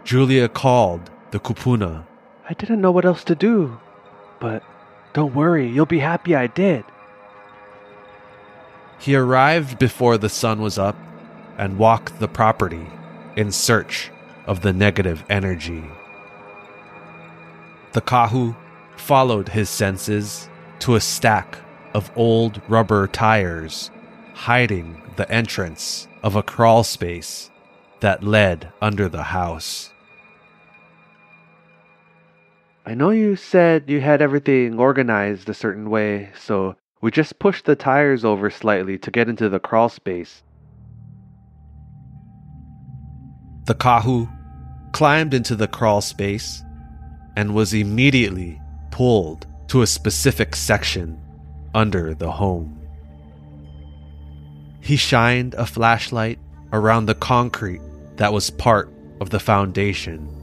Julia 0.04 0.48
called 0.48 1.12
the 1.36 1.42
kupuna. 1.42 2.06
I 2.50 2.54
didn't 2.54 2.80
know 2.80 2.92
what 2.92 3.04
else 3.04 3.26
to 3.26 3.36
do. 3.36 3.78
But 4.40 4.64
don't 5.12 5.36
worry, 5.36 5.68
you'll 5.70 5.86
be 5.86 6.00
happy 6.00 6.34
I 6.34 6.48
did. 6.48 6.86
He 9.00 9.18
arrived 9.18 9.78
before 9.78 10.18
the 10.18 10.30
sun 10.30 10.62
was 10.62 10.80
up 10.80 10.96
and 11.58 11.78
walked 11.78 12.22
the 12.22 12.30
property 12.30 12.88
in 13.36 13.52
search 13.52 14.12
of 14.46 14.62
the 14.62 14.72
negative 14.72 15.26
energy. 15.30 15.84
The 17.92 18.02
Kahu 18.02 18.56
followed 18.96 19.50
his 19.50 19.70
senses 19.70 20.48
to 20.80 20.96
a 20.96 21.02
stack 21.02 21.58
of 21.94 22.10
old 22.16 22.62
rubber 22.70 23.08
tires 23.08 23.92
hiding 24.36 25.02
the 25.18 25.30
entrance 25.30 26.08
of 26.24 26.38
a 26.38 26.44
crawl 26.44 26.86
space 26.86 27.52
that 28.00 28.24
led 28.24 28.72
under 28.82 29.10
the 29.10 29.24
house. 29.24 29.92
I 32.88 32.94
know 32.94 33.10
you 33.10 33.36
said 33.36 33.90
you 33.90 34.00
had 34.00 34.22
everything 34.22 34.78
organized 34.78 35.50
a 35.50 35.56
certain 35.56 35.90
way, 35.90 36.30
so 36.40 36.76
we 37.02 37.10
just 37.10 37.40
pushed 37.40 37.66
the 37.66 37.76
tires 37.76 38.24
over 38.24 38.52
slightly 38.52 39.00
to 39.00 39.10
get 39.10 39.28
into 39.28 39.50
the 39.50 39.60
crawl 39.60 39.90
space. 39.90 40.44
The 43.66 43.74
Kahu 43.74 44.32
climbed 44.92 45.34
into 45.34 45.56
the 45.56 45.68
crawl 45.68 46.02
space 46.02 46.62
and 47.36 47.56
was 47.56 47.74
immediately 47.74 48.62
pulled 48.92 49.48
to 49.70 49.82
a 49.82 49.88
specific 49.88 50.56
section 50.56 51.20
under 51.74 52.14
the 52.14 52.32
home. 52.32 52.80
He 54.80 54.96
shined 54.96 55.56
a 55.56 55.66
flashlight 55.66 56.38
around 56.72 57.08
the 57.08 57.16
concrete 57.16 57.82
that 58.18 58.32
was 58.32 58.52
part 58.52 58.94
of 59.20 59.32
the 59.32 59.40
foundation. 59.40 60.35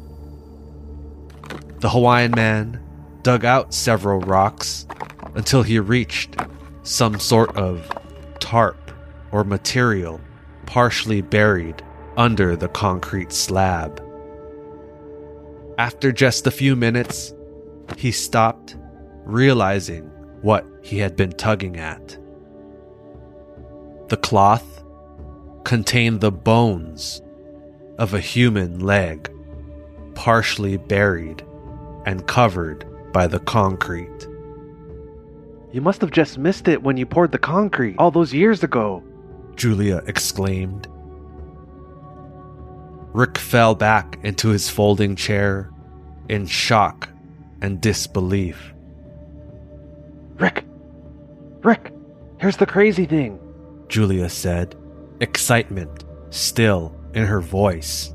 The 1.82 1.90
Hawaiian 1.90 2.30
man 2.30 2.80
dug 3.24 3.44
out 3.44 3.74
several 3.74 4.20
rocks 4.20 4.86
until 5.34 5.64
he 5.64 5.80
reached 5.80 6.36
some 6.84 7.18
sort 7.18 7.56
of 7.56 7.90
tarp 8.38 8.92
or 9.32 9.42
material 9.42 10.20
partially 10.64 11.22
buried 11.22 11.82
under 12.16 12.54
the 12.54 12.68
concrete 12.68 13.32
slab. 13.32 14.00
After 15.76 16.12
just 16.12 16.46
a 16.46 16.52
few 16.52 16.76
minutes, 16.76 17.34
he 17.96 18.12
stopped, 18.12 18.76
realizing 19.24 20.04
what 20.40 20.64
he 20.82 20.98
had 20.98 21.16
been 21.16 21.32
tugging 21.32 21.78
at. 21.78 22.16
The 24.06 24.18
cloth 24.18 24.84
contained 25.64 26.20
the 26.20 26.30
bones 26.30 27.20
of 27.98 28.14
a 28.14 28.20
human 28.20 28.78
leg, 28.78 29.28
partially 30.14 30.76
buried 30.76 31.44
and 32.06 32.26
covered 32.26 32.84
by 33.12 33.26
the 33.26 33.40
concrete. 33.40 34.28
You 35.72 35.80
must 35.80 36.00
have 36.00 36.10
just 36.10 36.38
missed 36.38 36.68
it 36.68 36.82
when 36.82 36.96
you 36.96 37.06
poured 37.06 37.32
the 37.32 37.38
concrete 37.38 37.96
all 37.98 38.10
those 38.10 38.34
years 38.34 38.62
ago. 38.62 39.02
Julia 39.56 40.02
exclaimed. 40.06 40.88
Rick 43.12 43.38
fell 43.38 43.74
back 43.74 44.18
into 44.22 44.48
his 44.48 44.70
folding 44.70 45.16
chair 45.16 45.70
in 46.28 46.46
shock 46.46 47.08
and 47.60 47.80
disbelief. 47.80 48.72
Rick! 50.36 50.64
Rick! 51.62 51.92
Here's 52.38 52.56
the 52.56 52.66
crazy 52.66 53.06
thing. 53.06 53.38
Julia 53.88 54.28
said, 54.28 54.74
excitement 55.20 56.04
still 56.30 56.98
in 57.14 57.26
her 57.26 57.40
voice. 57.40 58.14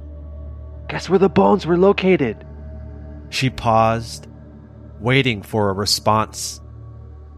Guess 0.90 1.10
where 1.10 1.20
the 1.20 1.30
bones 1.30 1.66
were 1.66 1.78
located? 1.78 2.47
She 3.30 3.50
paused, 3.50 4.28
waiting 5.00 5.42
for 5.42 5.70
a 5.70 5.74
response, 5.74 6.62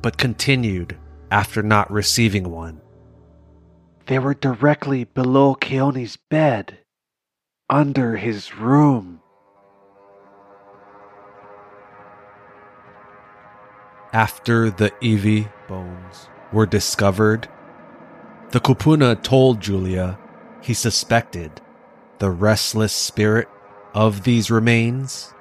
but 0.01 0.17
continued 0.17 0.97
after 1.31 1.61
not 1.61 1.91
receiving 1.91 2.49
one. 2.49 2.81
They 4.05 4.19
were 4.19 4.33
directly 4.33 5.03
below 5.03 5.55
Keone's 5.55 6.17
bed, 6.17 6.79
under 7.69 8.17
his 8.17 8.55
room. 8.55 9.21
After 14.11 14.71
the 14.71 14.89
iwi 15.03 15.51
bones 15.67 16.29
were 16.51 16.65
discovered, 16.65 17.47
the 18.49 18.59
Kupuna 18.59 19.21
told 19.21 19.61
Julia 19.61 20.17
he 20.61 20.73
suspected 20.73 21.61
the 22.17 22.31
restless 22.31 22.91
spirit 22.91 23.47
of 23.93 24.23
these 24.23 24.49
remains 24.49 25.33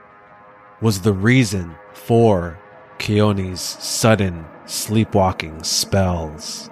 was 0.80 1.00
the 1.00 1.12
reason 1.12 1.74
for 1.92 2.58
Keone's 2.98 3.60
sudden 3.60 4.44
sleepwalking 4.66 5.62
spells. 5.62 6.70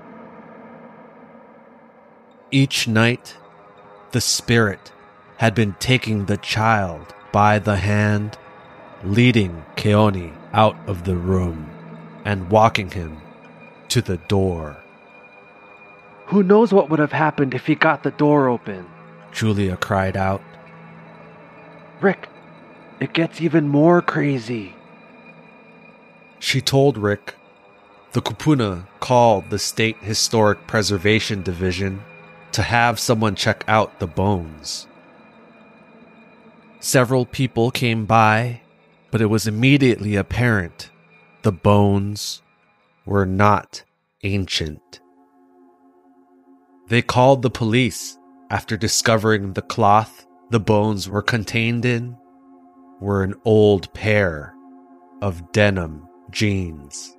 Each 2.51 2.87
night, 2.87 3.37
the 4.13 4.21
spirit 4.21 4.93
had 5.39 5.55
been 5.55 5.75
taking 5.79 6.27
the 6.27 6.37
child 6.37 7.15
by 7.33 7.59
the 7.59 7.77
hand, 7.77 8.39
leading 9.05 9.65
Keone 9.77 10.35
out 10.53 10.77
of 10.89 11.05
the 11.05 11.17
room 11.17 11.71
and 12.25 12.51
walking 12.51 12.91
him 12.91 13.21
to 13.89 14.01
the 14.01 14.17
door. 14.17 14.77
Who 16.27 16.43
knows 16.43 16.73
what 16.73 16.91
would 16.91 16.99
have 16.99 17.13
happened 17.13 17.55
if 17.55 17.67
he 17.67 17.75
got 17.75 18.03
the 18.03 18.11
door 18.11 18.49
open? 18.49 18.87
Julia 19.33 19.77
cried 19.77 20.17
out. 20.17 20.43
Rick, 22.01 22.29
it 23.01 23.13
gets 23.13 23.41
even 23.41 23.69
more 23.69 24.01
crazy. 24.01 24.75
She 26.39 26.61
told 26.61 26.99
Rick 26.99 27.35
the 28.13 28.23
Kupuna 28.23 28.87
called 29.01 29.51
the 29.51 29.59
State 29.59 29.99
Historic 29.99 30.67
Preservation 30.67 31.43
Division 31.43 32.03
to 32.53 32.63
have 32.63 32.99
someone 32.99 33.35
check 33.35 33.63
out 33.69 33.99
the 33.99 34.07
bones. 34.07 34.87
Several 36.81 37.27
people 37.27 37.71
came 37.71 38.07
by, 38.07 38.63
but 39.11 39.21
it 39.21 39.27
was 39.27 39.47
immediately 39.47 40.17
apparent 40.17 40.91
the 41.43 41.53
bones 41.53 42.43
were 43.05 43.27
not 43.27 43.85
ancient. 44.23 45.01
They 46.89 47.03
called 47.03 47.43
the 47.43 47.51
police 47.51 48.17
after 48.51 48.77
discovering 48.77 49.53
the 49.53 49.63
cloth 49.63 50.27
the 50.51 50.61
bones 50.61 51.09
were 51.09 51.23
contained 51.23 51.85
in 51.85 52.17
were 53.01 53.23
an 53.23 53.35
old 53.45 53.93
pair 53.93 54.55
of 55.23 55.53
denim 55.53 56.07
jeans. 56.31 57.17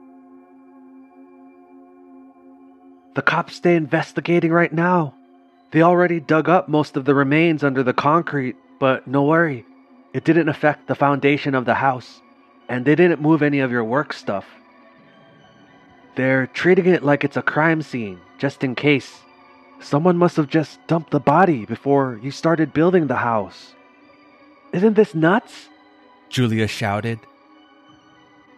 The 3.15 3.21
cops 3.21 3.55
stay 3.55 3.75
investigating 3.75 4.51
right 4.51 4.71
now. 4.71 5.15
They 5.71 5.82
already 5.82 6.19
dug 6.19 6.47
up 6.49 6.69
most 6.69 6.95
of 6.95 7.05
the 7.05 7.15
remains 7.15 7.63
under 7.63 7.84
the 7.84 7.93
concrete, 7.93 8.55
but 8.80 9.07
no 9.07 9.23
worry. 9.23 9.65
It 10.13 10.23
didn't 10.23 10.49
affect 10.49 10.88
the 10.88 10.95
foundation 10.95 11.55
of 11.55 11.65
the 11.65 11.73
house, 11.73 12.21
and 12.69 12.86
they 12.86 12.95
didn't 12.95 13.21
move 13.21 13.41
any 13.41 13.59
of 13.59 13.71
your 13.71 13.84
work 13.84 14.13
stuff. 14.13 14.45
They're 16.15 16.47
treating 16.47 16.88
it 16.88 17.03
like 17.03 17.23
it's 17.23 17.38
a 17.38 17.41
crime 17.41 17.82
scene, 17.82 18.19
just 18.38 18.63
in 18.63 18.75
case. 18.75 19.21
Someone 19.80 20.17
must 20.17 20.38
have 20.38 20.47
just 20.47 20.80
dumped 20.88 21.11
the 21.11 21.19
body 21.19 21.65
before 21.65 22.19
you 22.23 22.32
started 22.32 22.73
building 22.73 23.07
the 23.07 23.15
house. 23.15 23.75
Isn't 24.78 24.93
this 24.93 25.15
nuts? 25.15 25.69
Julia 26.30 26.67
shouted. 26.67 27.17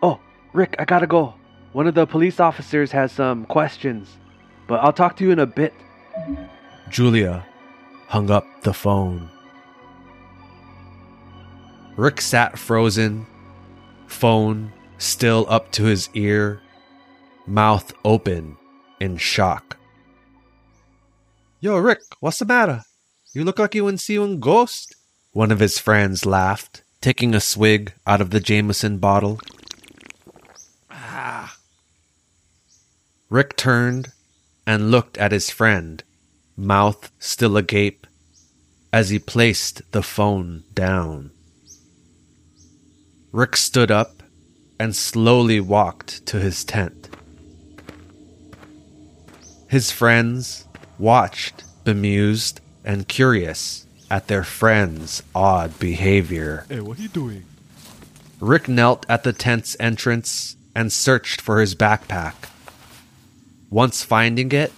Oh, 0.03 0.19
Rick, 0.51 0.75
I 0.77 0.83
gotta 0.83 1.07
go. 1.07 1.33
One 1.71 1.87
of 1.87 1.95
the 1.95 2.05
police 2.05 2.41
officers 2.41 2.91
has 2.91 3.13
some 3.13 3.45
questions, 3.45 4.17
but 4.67 4.81
I'll 4.81 4.91
talk 4.91 5.15
to 5.15 5.23
you 5.23 5.31
in 5.31 5.39
a 5.39 5.45
bit. 5.45 5.73
Julia 6.89 7.45
hung 8.07 8.29
up 8.29 8.45
the 8.63 8.73
phone. 8.73 9.29
Rick 11.95 12.19
sat 12.19 12.59
frozen, 12.59 13.25
phone 14.07 14.73
still 14.97 15.45
up 15.47 15.71
to 15.71 15.85
his 15.85 16.09
ear, 16.15 16.61
mouth 17.47 17.93
open 18.03 18.57
in 18.99 19.15
shock. 19.15 19.77
Yo, 21.61 21.77
Rick, 21.77 22.01
what's 22.19 22.39
the 22.39 22.45
matter? 22.45 22.83
You 23.31 23.45
look 23.45 23.57
like 23.57 23.73
you 23.73 23.85
been 23.85 23.97
seeing 23.97 24.41
ghost. 24.41 24.95
One 25.31 25.51
of 25.51 25.59
his 25.59 25.77
friends 25.77 26.25
laughed, 26.25 26.81
taking 27.01 27.35
a 27.35 27.39
swig 27.39 27.93
out 28.07 28.19
of 28.19 28.31
the 28.31 28.39
Jameson 28.39 28.97
bottle. 28.97 29.39
Ah. 30.89 31.55
Rick 33.29 33.55
turned 33.55 34.11
and 34.65 34.89
looked 34.89 35.19
at 35.19 35.31
his 35.31 35.51
friend, 35.51 36.03
mouth 36.57 37.11
still 37.19 37.57
agape, 37.57 38.07
as 38.91 39.11
he 39.11 39.19
placed 39.19 39.91
the 39.91 40.01
phone 40.01 40.63
down. 40.73 41.29
Rick 43.31 43.55
stood 43.55 43.91
up 43.91 44.23
and 44.79 44.95
slowly 44.95 45.59
walked 45.59 46.25
to 46.25 46.39
his 46.39 46.63
tent. 46.63 47.07
His 49.67 49.91
friends 49.91 50.65
watched, 50.97 51.63
bemused 51.83 52.61
and 52.83 53.07
curious 53.07 53.85
at 54.09 54.27
their 54.27 54.43
friend's 54.43 55.23
odd 55.35 55.77
behavior. 55.79 56.65
Hey, 56.69 56.79
what 56.79 56.99
are 56.99 57.01
you 57.01 57.09
doing? 57.09 57.45
Rick 58.39 58.67
knelt 58.67 59.05
at 59.09 59.23
the 59.23 59.33
tent's 59.33 59.75
entrance 59.79 60.55
and 60.73 60.91
searched 60.91 61.41
for 61.41 61.59
his 61.59 61.75
backpack. 61.75 62.33
Once 63.69 64.03
finding 64.03 64.51
it, 64.51 64.71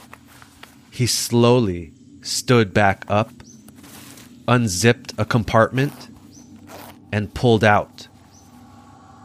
he 0.89 1.05
slowly 1.05 1.93
stood 2.21 2.73
back 2.73 3.05
up, 3.07 3.31
unzipped 4.47 5.13
a 5.17 5.25
compartment, 5.25 6.09
and 7.11 7.33
pulled 7.33 7.63
out 7.63 8.07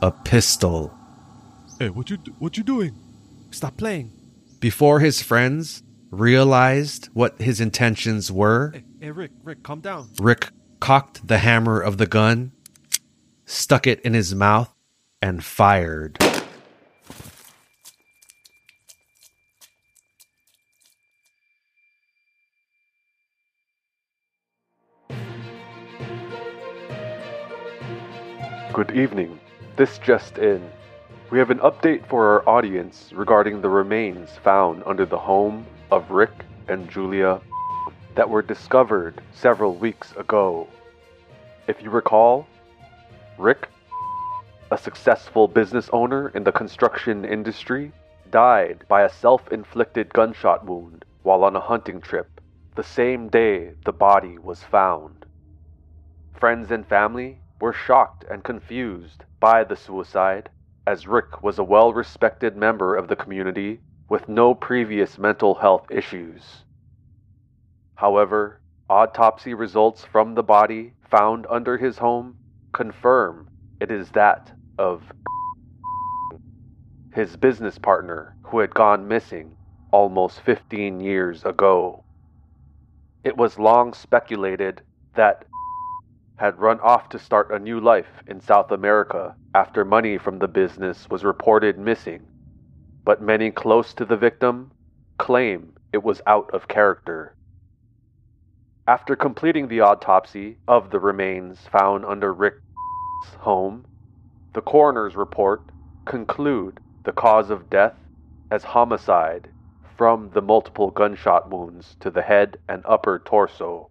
a 0.02 0.11
pistol. 0.11 0.96
Hey, 1.78 1.90
what 1.90 2.11
you 2.11 2.16
what 2.38 2.57
you 2.57 2.62
doing? 2.62 2.94
Stop 3.50 3.76
playing. 3.76 4.12
Before 4.61 5.00
his 5.00 5.22
friends 5.22 5.82
realized 6.11 7.09
what 7.12 7.40
his 7.40 7.61
intentions 7.61 8.30
were, 8.30 8.70
Hey, 8.72 8.84
hey, 9.01 9.11
Rick, 9.11 9.30
Rick, 9.42 9.62
calm 9.62 9.80
down. 9.80 10.09
Rick 10.20 10.49
cocked 10.80 11.26
the 11.26 11.38
hammer 11.38 11.80
of 11.80 11.99
the 11.99 12.07
gun, 12.07 12.53
stuck 13.44 13.86
it 13.86 14.01
in 14.01 14.14
his 14.14 14.34
mouth, 14.34 14.74
and 15.20 15.44
fired. 15.44 16.18
Good 28.72 28.90
evening. 28.90 29.40
This 29.76 29.97
just 29.99 30.36
in. 30.36 30.70
We 31.30 31.38
have 31.38 31.51
an 31.51 31.59
update 31.61 32.07
for 32.09 32.26
our 32.26 32.49
audience 32.49 33.11
regarding 33.14 33.62
the 33.62 33.70
remains 33.70 34.30
found 34.44 34.82
under 34.84 35.07
the 35.07 35.18
home 35.18 35.66
of 35.90 36.11
Rick 36.11 36.44
and 36.68 36.88
Julia 36.90 37.40
that 38.16 38.28
were 38.28 38.42
discovered 38.42 39.22
several 39.32 39.74
weeks 39.74 40.12
ago. 40.16 40.66
If 41.68 41.82
you 41.82 41.90
recall, 41.90 42.46
Rick, 43.38 43.68
a 44.70 44.78
successful 44.78 45.46
business 45.46 45.88
owner 45.92 46.30
in 46.30 46.42
the 46.42 46.52
construction 46.52 47.24
industry, 47.24 47.92
died 48.30 48.84
by 48.88 49.02
a 49.02 49.08
self 49.08 49.52
inflicted 49.52 50.12
gunshot 50.12 50.64
wound 50.64 51.04
while 51.22 51.44
on 51.44 51.54
a 51.54 51.60
hunting 51.60 52.00
trip 52.00 52.40
the 52.74 52.82
same 52.82 53.28
day 53.28 53.72
the 53.84 53.92
body 53.92 54.36
was 54.38 54.62
found. 54.62 55.24
Friends 56.34 56.70
and 56.70 56.86
family 56.86 57.40
were 57.60 57.72
shocked 57.72 58.24
and 58.30 58.44
confused 58.44 59.24
by 59.40 59.64
the 59.64 59.76
suicide, 59.76 60.50
as 60.86 61.06
Rick 61.06 61.42
was 61.42 61.58
a 61.58 61.64
well 61.64 61.92
respected 61.92 62.56
member 62.56 62.94
of 62.94 63.08
the 63.08 63.16
community 63.16 63.80
with 64.08 64.28
no 64.28 64.54
previous 64.54 65.18
mental 65.18 65.54
health 65.54 65.86
issues. 65.90 66.65
However, 67.97 68.61
autopsy 68.88 69.55
results 69.55 70.05
from 70.05 70.34
the 70.34 70.42
body 70.42 70.92
found 71.11 71.47
under 71.51 71.78
his 71.78 71.99
home 71.99 72.36
confirm 72.72 73.49
it 73.80 73.90
is 73.90 74.11
that 74.11 74.53
of 74.78 75.03
his 77.14 77.36
business 77.36 77.78
partner 77.78 78.36
who 78.42 78.59
had 78.59 78.74
gone 78.74 79.09
missing 79.09 79.57
almost 79.90 80.42
15 80.42 81.01
years 81.01 81.44
ago. 81.47 82.05
It 83.24 83.36
was 83.36 83.59
long 83.59 83.94
speculated 83.94 84.82
that 85.14 85.47
had 86.36 86.59
run 86.59 86.78
off 86.80 87.09
to 87.09 87.18
start 87.18 87.51
a 87.51 87.59
new 87.59 87.80
life 87.80 88.22
in 88.26 88.40
South 88.42 88.70
America 88.70 89.34
after 89.55 89.86
money 89.86 90.18
from 90.18 90.38
the 90.38 90.49
business 90.49 91.09
was 91.09 91.24
reported 91.24 91.78
missing, 91.78 92.20
but 93.07 93.22
many 93.22 93.51
close 93.51 93.94
to 93.94 94.05
the 94.05 94.18
victim 94.18 94.70
claim 95.18 95.72
it 95.94 96.03
was 96.03 96.20
out 96.26 96.51
of 96.53 96.68
character. 96.68 97.36
After 98.89 99.16
completing 99.16 99.66
the 99.66 99.80
autopsy 99.80 100.59
of 100.68 100.91
the 100.91 101.01
remains 101.01 101.59
found 101.72 102.05
under 102.05 102.32
Rick's 102.32 102.61
home, 103.39 103.84
the 104.53 104.61
coroner's 104.61 105.16
report 105.16 105.62
conclude 106.05 106.78
the 107.03 107.11
cause 107.11 107.51
of 107.51 107.68
death 107.68 107.97
as 108.53 108.62
homicide 108.62 109.49
from 109.97 110.30
the 110.34 110.41
multiple 110.41 110.93
gunshot 110.93 111.51
wounds 111.51 111.97
to 111.99 112.11
the 112.11 112.22
head 112.22 112.59
and 112.68 112.84
upper 112.84 113.18
torso. 113.18 113.91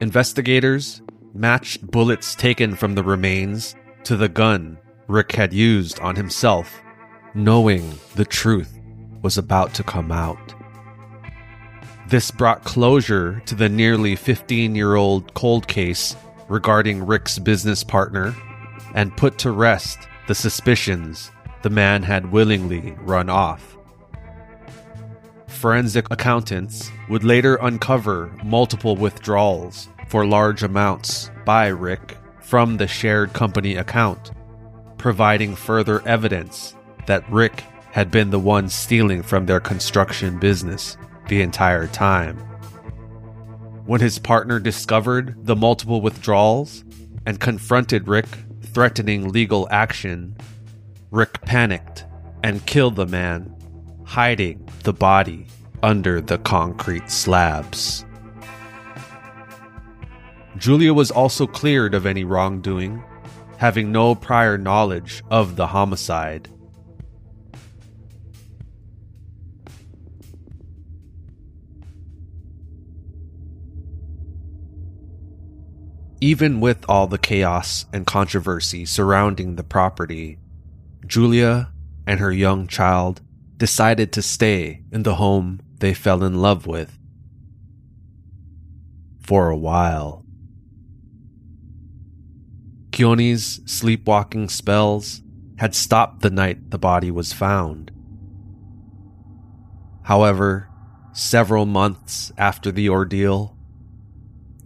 Investigators 0.00 1.02
matched 1.34 1.86
bullets 1.90 2.34
taken 2.34 2.74
from 2.74 2.94
the 2.94 3.02
remains 3.02 3.76
to 4.04 4.16
the 4.16 4.30
gun 4.30 4.78
Rick 5.08 5.32
had 5.32 5.52
used 5.52 6.00
on 6.00 6.16
himself, 6.16 6.80
knowing 7.34 7.98
the 8.14 8.24
truth 8.24 8.78
was 9.22 9.38
about 9.38 9.74
to 9.74 9.82
come 9.82 10.10
out. 10.10 10.54
This 12.08 12.30
brought 12.30 12.64
closure 12.64 13.42
to 13.46 13.54
the 13.54 13.68
nearly 13.68 14.16
15 14.16 14.74
year 14.74 14.94
old 14.94 15.34
cold 15.34 15.66
case 15.66 16.14
regarding 16.48 17.04
Rick's 17.04 17.38
business 17.38 17.82
partner 17.82 18.34
and 18.94 19.16
put 19.16 19.38
to 19.38 19.50
rest 19.50 19.98
the 20.28 20.34
suspicions 20.34 21.30
the 21.62 21.70
man 21.70 22.02
had 22.02 22.30
willingly 22.30 22.96
run 23.00 23.28
off. 23.28 23.76
Forensic 25.48 26.06
accountants 26.10 26.90
would 27.08 27.24
later 27.24 27.56
uncover 27.56 28.30
multiple 28.44 28.94
withdrawals 28.94 29.88
for 30.08 30.26
large 30.26 30.62
amounts 30.62 31.30
by 31.44 31.66
Rick 31.66 32.16
from 32.40 32.76
the 32.76 32.86
shared 32.86 33.32
company 33.32 33.74
account, 33.74 34.30
providing 34.98 35.54
further 35.54 36.06
evidence 36.06 36.74
that 37.06 37.30
Rick 37.30 37.64
had 37.90 38.10
been 38.10 38.30
the 38.30 38.38
one 38.38 38.68
stealing 38.68 39.22
from 39.22 39.46
their 39.46 39.60
construction 39.60 40.38
business 40.38 40.96
the 41.28 41.40
entire 41.40 41.86
time. 41.86 42.36
When 43.86 44.00
his 44.00 44.18
partner 44.18 44.58
discovered 44.58 45.46
the 45.46 45.56
multiple 45.56 46.00
withdrawals 46.00 46.84
and 47.24 47.40
confronted 47.40 48.08
Rick, 48.08 48.26
threatening 48.62 49.30
legal 49.30 49.68
action, 49.70 50.36
Rick 51.10 51.40
panicked 51.42 52.04
and 52.42 52.66
killed 52.66 52.96
the 52.96 53.06
man, 53.06 53.54
hiding 54.04 54.68
the 54.82 54.92
body 54.92 55.46
under 55.82 56.20
the 56.20 56.38
concrete 56.38 57.10
slabs. 57.10 58.04
Julia 60.58 60.92
was 60.92 61.10
also 61.10 61.46
cleared 61.46 61.94
of 61.94 62.06
any 62.06 62.24
wrongdoing, 62.24 63.02
having 63.58 63.92
no 63.92 64.14
prior 64.14 64.58
knowledge 64.58 65.22
of 65.30 65.56
the 65.56 65.68
homicide. 65.68 66.48
Even 76.20 76.60
with 76.60 76.84
all 76.88 77.06
the 77.06 77.18
chaos 77.18 77.86
and 77.92 78.06
controversy 78.06 78.84
surrounding 78.84 79.56
the 79.56 79.62
property, 79.62 80.38
Julia 81.06 81.72
and 82.06 82.20
her 82.20 82.32
young 82.32 82.66
child 82.66 83.20
decided 83.56 84.12
to 84.12 84.22
stay 84.22 84.82
in 84.90 85.02
the 85.02 85.16
home 85.16 85.60
they 85.78 85.94
fell 85.94 86.24
in 86.24 86.40
love 86.40 86.66
with. 86.66 86.98
For 89.20 89.50
a 89.50 89.56
while. 89.56 90.25
Keone's 92.96 93.60
sleepwalking 93.70 94.48
spells 94.48 95.20
had 95.58 95.74
stopped 95.74 96.22
the 96.22 96.30
night 96.30 96.70
the 96.70 96.78
body 96.78 97.10
was 97.10 97.30
found. 97.30 97.90
However, 100.04 100.70
several 101.12 101.66
months 101.66 102.32
after 102.38 102.72
the 102.72 102.88
ordeal, 102.88 103.54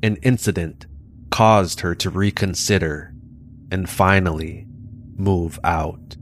an 0.00 0.14
incident 0.22 0.86
caused 1.32 1.80
her 1.80 1.96
to 1.96 2.08
reconsider 2.08 3.12
and 3.68 3.90
finally 3.90 4.64
move 5.16 5.58
out. 5.64 6.14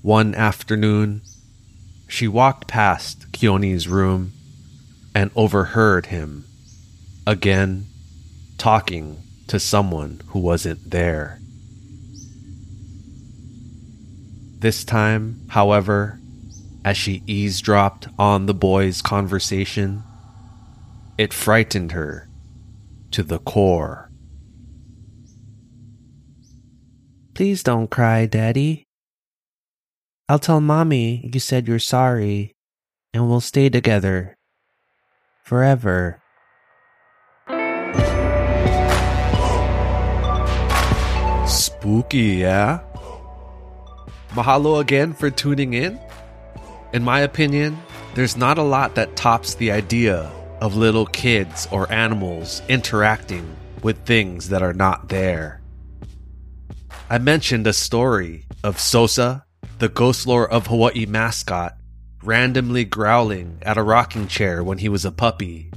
One 0.00 0.34
afternoon, 0.34 1.20
she 2.08 2.26
walked 2.26 2.66
past 2.66 3.32
Keone's 3.32 3.86
room 3.86 4.32
and 5.14 5.30
overheard 5.36 6.06
him 6.06 6.46
again 7.26 7.86
talking 8.56 9.20
to 9.48 9.58
someone 9.58 10.20
who 10.28 10.38
wasn't 10.38 10.90
there. 10.90 11.40
This 14.58 14.84
time, 14.84 15.42
however, 15.48 16.18
as 16.84 16.96
she 16.96 17.22
eavesdropped 17.26 18.08
on 18.18 18.46
the 18.46 18.54
boy's 18.54 19.02
conversation, 19.02 20.02
it 21.18 21.32
frightened 21.32 21.92
her 21.92 22.28
to 23.10 23.22
the 23.22 23.38
core. 23.38 24.10
Please 27.34 27.62
don't 27.62 27.90
cry, 27.90 28.26
Daddy. 28.26 28.84
I'll 30.28 30.38
tell 30.38 30.60
Mommy 30.60 31.28
you 31.32 31.38
said 31.38 31.68
you're 31.68 31.78
sorry, 31.78 32.52
and 33.12 33.28
we'll 33.28 33.40
stay 33.40 33.68
together. 33.68 34.34
Forever. 35.44 36.20
Spooky, 41.46 42.40
yeah? 42.42 42.80
Mahalo 44.30 44.80
again 44.80 45.12
for 45.12 45.30
tuning 45.30 45.74
in. 45.74 46.00
In 46.92 47.04
my 47.04 47.20
opinion, 47.20 47.78
there's 48.14 48.36
not 48.36 48.58
a 48.58 48.62
lot 48.62 48.96
that 48.96 49.16
tops 49.16 49.54
the 49.54 49.70
idea 49.70 50.30
of 50.60 50.76
little 50.76 51.06
kids 51.06 51.68
or 51.70 51.90
animals 51.92 52.62
interacting 52.68 53.56
with 53.82 54.04
things 54.04 54.48
that 54.48 54.62
are 54.62 54.72
not 54.72 55.08
there. 55.08 55.60
I 57.08 57.18
mentioned 57.18 57.66
a 57.66 57.72
story 57.72 58.46
of 58.64 58.80
Sosa, 58.80 59.44
the 59.78 59.88
ghost 59.88 60.26
lore 60.26 60.50
of 60.50 60.66
Hawaii 60.66 61.06
mascot, 61.06 61.76
randomly 62.22 62.84
growling 62.84 63.58
at 63.62 63.78
a 63.78 63.82
rocking 63.82 64.26
chair 64.26 64.64
when 64.64 64.78
he 64.78 64.88
was 64.88 65.04
a 65.04 65.12
puppy. 65.12 65.70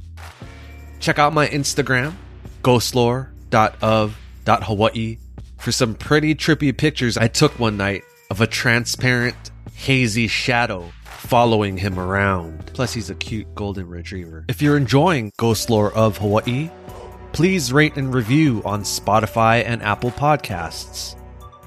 Check 0.98 1.20
out 1.20 1.32
my 1.32 1.46
Instagram, 1.46 2.14
ghostlore.of.hawaii, 2.62 5.18
for 5.60 5.72
some 5.72 5.94
pretty 5.94 6.34
trippy 6.34 6.76
pictures 6.76 7.18
I 7.18 7.28
took 7.28 7.58
one 7.58 7.76
night 7.76 8.02
of 8.30 8.40
a 8.40 8.46
transparent, 8.46 9.36
hazy 9.74 10.26
shadow 10.26 10.90
following 11.04 11.76
him 11.76 11.98
around. 11.98 12.70
Plus, 12.72 12.94
he's 12.94 13.10
a 13.10 13.14
cute 13.14 13.54
golden 13.54 13.86
retriever. 13.88 14.46
If 14.48 14.62
you're 14.62 14.78
enjoying 14.78 15.32
Ghost 15.36 15.68
Lore 15.68 15.92
of 15.92 16.16
Hawaii, 16.16 16.70
please 17.32 17.72
rate 17.72 17.96
and 17.96 18.12
review 18.14 18.62
on 18.64 18.82
Spotify 18.82 19.62
and 19.64 19.82
Apple 19.82 20.12
Podcasts. 20.12 21.14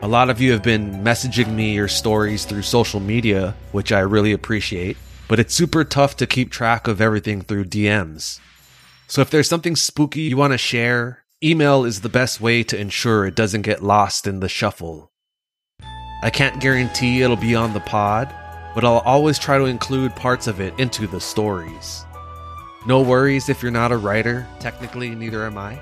A 0.02 0.08
lot 0.08 0.30
of 0.30 0.40
you 0.40 0.52
have 0.52 0.64
been 0.64 1.04
messaging 1.04 1.54
me 1.54 1.74
your 1.74 1.88
stories 1.88 2.46
through 2.46 2.62
social 2.62 3.00
media, 3.00 3.56
which 3.72 3.92
I 3.92 4.00
really 4.00 4.32
appreciate, 4.32 4.98
but 5.28 5.40
it's 5.40 5.54
super 5.54 5.84
tough 5.84 6.16
to 6.18 6.28
keep 6.28 6.52
track 6.52 6.88
of 6.88 7.02
everything 7.02 7.42
through 7.42 7.66
DMs. 7.66 8.40
So 9.08 9.22
if 9.22 9.30
there's 9.30 9.50
something 9.50 9.76
spooky 9.76 10.22
you 10.22 10.38
want 10.38 10.54
to 10.54 10.58
share, 10.58 11.24
email 11.44 11.84
is 11.84 12.02
the 12.02 12.10
best 12.10 12.40
way 12.40 12.64
to 12.64 12.80
ensure 12.80 13.26
it 13.26 13.36
doesn't 13.36 13.64
get 13.64 13.84
lost 13.84 14.28
in 14.28 14.40
the 14.40 14.50
shuffle. 14.50 15.12
I 16.24 16.30
can't 16.30 16.62
guarantee 16.62 17.22
it'll 17.22 17.36
be 17.36 17.56
on 17.56 17.74
the 17.74 17.80
pod, 17.82 18.34
but 18.74 18.86
I'll 18.86 19.00
always 19.00 19.40
try 19.40 19.58
to 19.58 19.66
include 19.66 20.16
parts 20.16 20.48
of 20.48 20.62
it 20.62 20.78
into 20.80 21.08
the 21.08 21.20
stories. 21.20 22.06
No 22.88 23.02
worries 23.02 23.50
if 23.50 23.62
you're 23.62 23.70
not 23.70 23.92
a 23.92 23.98
writer, 23.98 24.48
technically, 24.62 25.10
neither 25.14 25.46
am 25.46 25.58
I. 25.58 25.78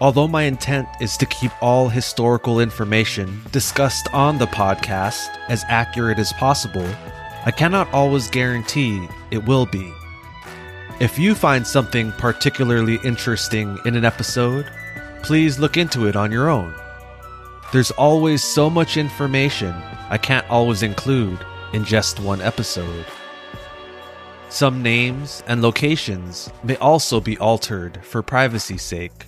Although 0.00 0.26
my 0.26 0.42
intent 0.42 0.88
is 1.00 1.16
to 1.18 1.26
keep 1.26 1.52
all 1.62 1.88
historical 1.88 2.58
information 2.58 3.40
discussed 3.52 4.12
on 4.12 4.36
the 4.36 4.48
podcast 4.48 5.28
as 5.48 5.64
accurate 5.68 6.18
as 6.18 6.32
possible, 6.32 6.88
I 7.44 7.52
cannot 7.52 7.88
always 7.92 8.28
guarantee 8.28 9.06
it 9.30 9.46
will 9.46 9.64
be. 9.64 9.92
If 10.98 11.20
you 11.20 11.36
find 11.36 11.64
something 11.64 12.10
particularly 12.12 12.98
interesting 13.04 13.78
in 13.84 13.94
an 13.94 14.04
episode, 14.04 14.66
please 15.22 15.60
look 15.60 15.76
into 15.76 16.08
it 16.08 16.16
on 16.16 16.32
your 16.32 16.50
own. 16.50 16.74
There's 17.72 17.92
always 17.92 18.42
so 18.42 18.68
much 18.68 18.96
information 18.96 19.72
I 20.10 20.18
can't 20.18 20.50
always 20.50 20.82
include 20.82 21.38
in 21.72 21.84
just 21.84 22.18
one 22.18 22.40
episode. 22.40 23.06
Some 24.48 24.82
names 24.82 25.42
and 25.48 25.60
locations 25.60 26.50
may 26.62 26.76
also 26.76 27.20
be 27.20 27.36
altered 27.38 28.00
for 28.04 28.22
privacy's 28.22 28.82
sake. 28.82 29.26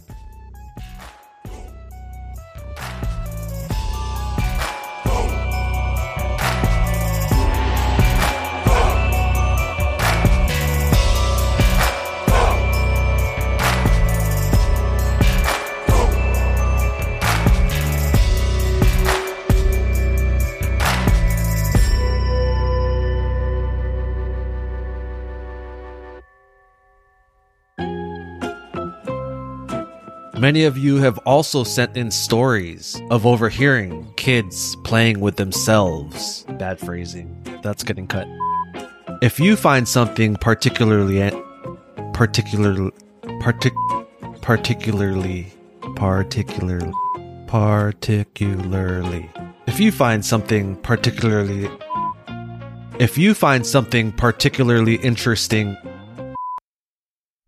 Many 30.49 30.65
of 30.65 30.79
you 30.79 30.97
have 30.97 31.19
also 31.27 31.63
sent 31.63 31.95
in 31.95 32.11
stories 32.11 32.99
of 33.11 33.27
overhearing 33.27 34.11
kids 34.17 34.77
playing 34.77 35.21
with 35.21 35.37
themselves. 35.37 36.47
Bad 36.59 36.81
phrasing. 36.81 37.37
That's 37.63 37.85
getting 37.85 38.07
cut. 38.07 38.27
If 39.21 39.39
you 39.39 39.57
find 39.57 39.87
something 39.87 40.37
particularly 40.37 41.31
particularly, 42.15 42.93
partic 43.43 43.75
particularly 44.41 45.53
particularly 45.97 47.13
particularly 48.07 49.31
if 49.67 49.79
you 49.79 49.93
find 49.93 50.25
something 50.25 50.77
particularly 50.77 51.69
if 52.99 53.19
you 53.19 53.35
find 53.35 53.67
something 53.67 54.13
particularly 54.13 54.95
interesting 54.95 55.77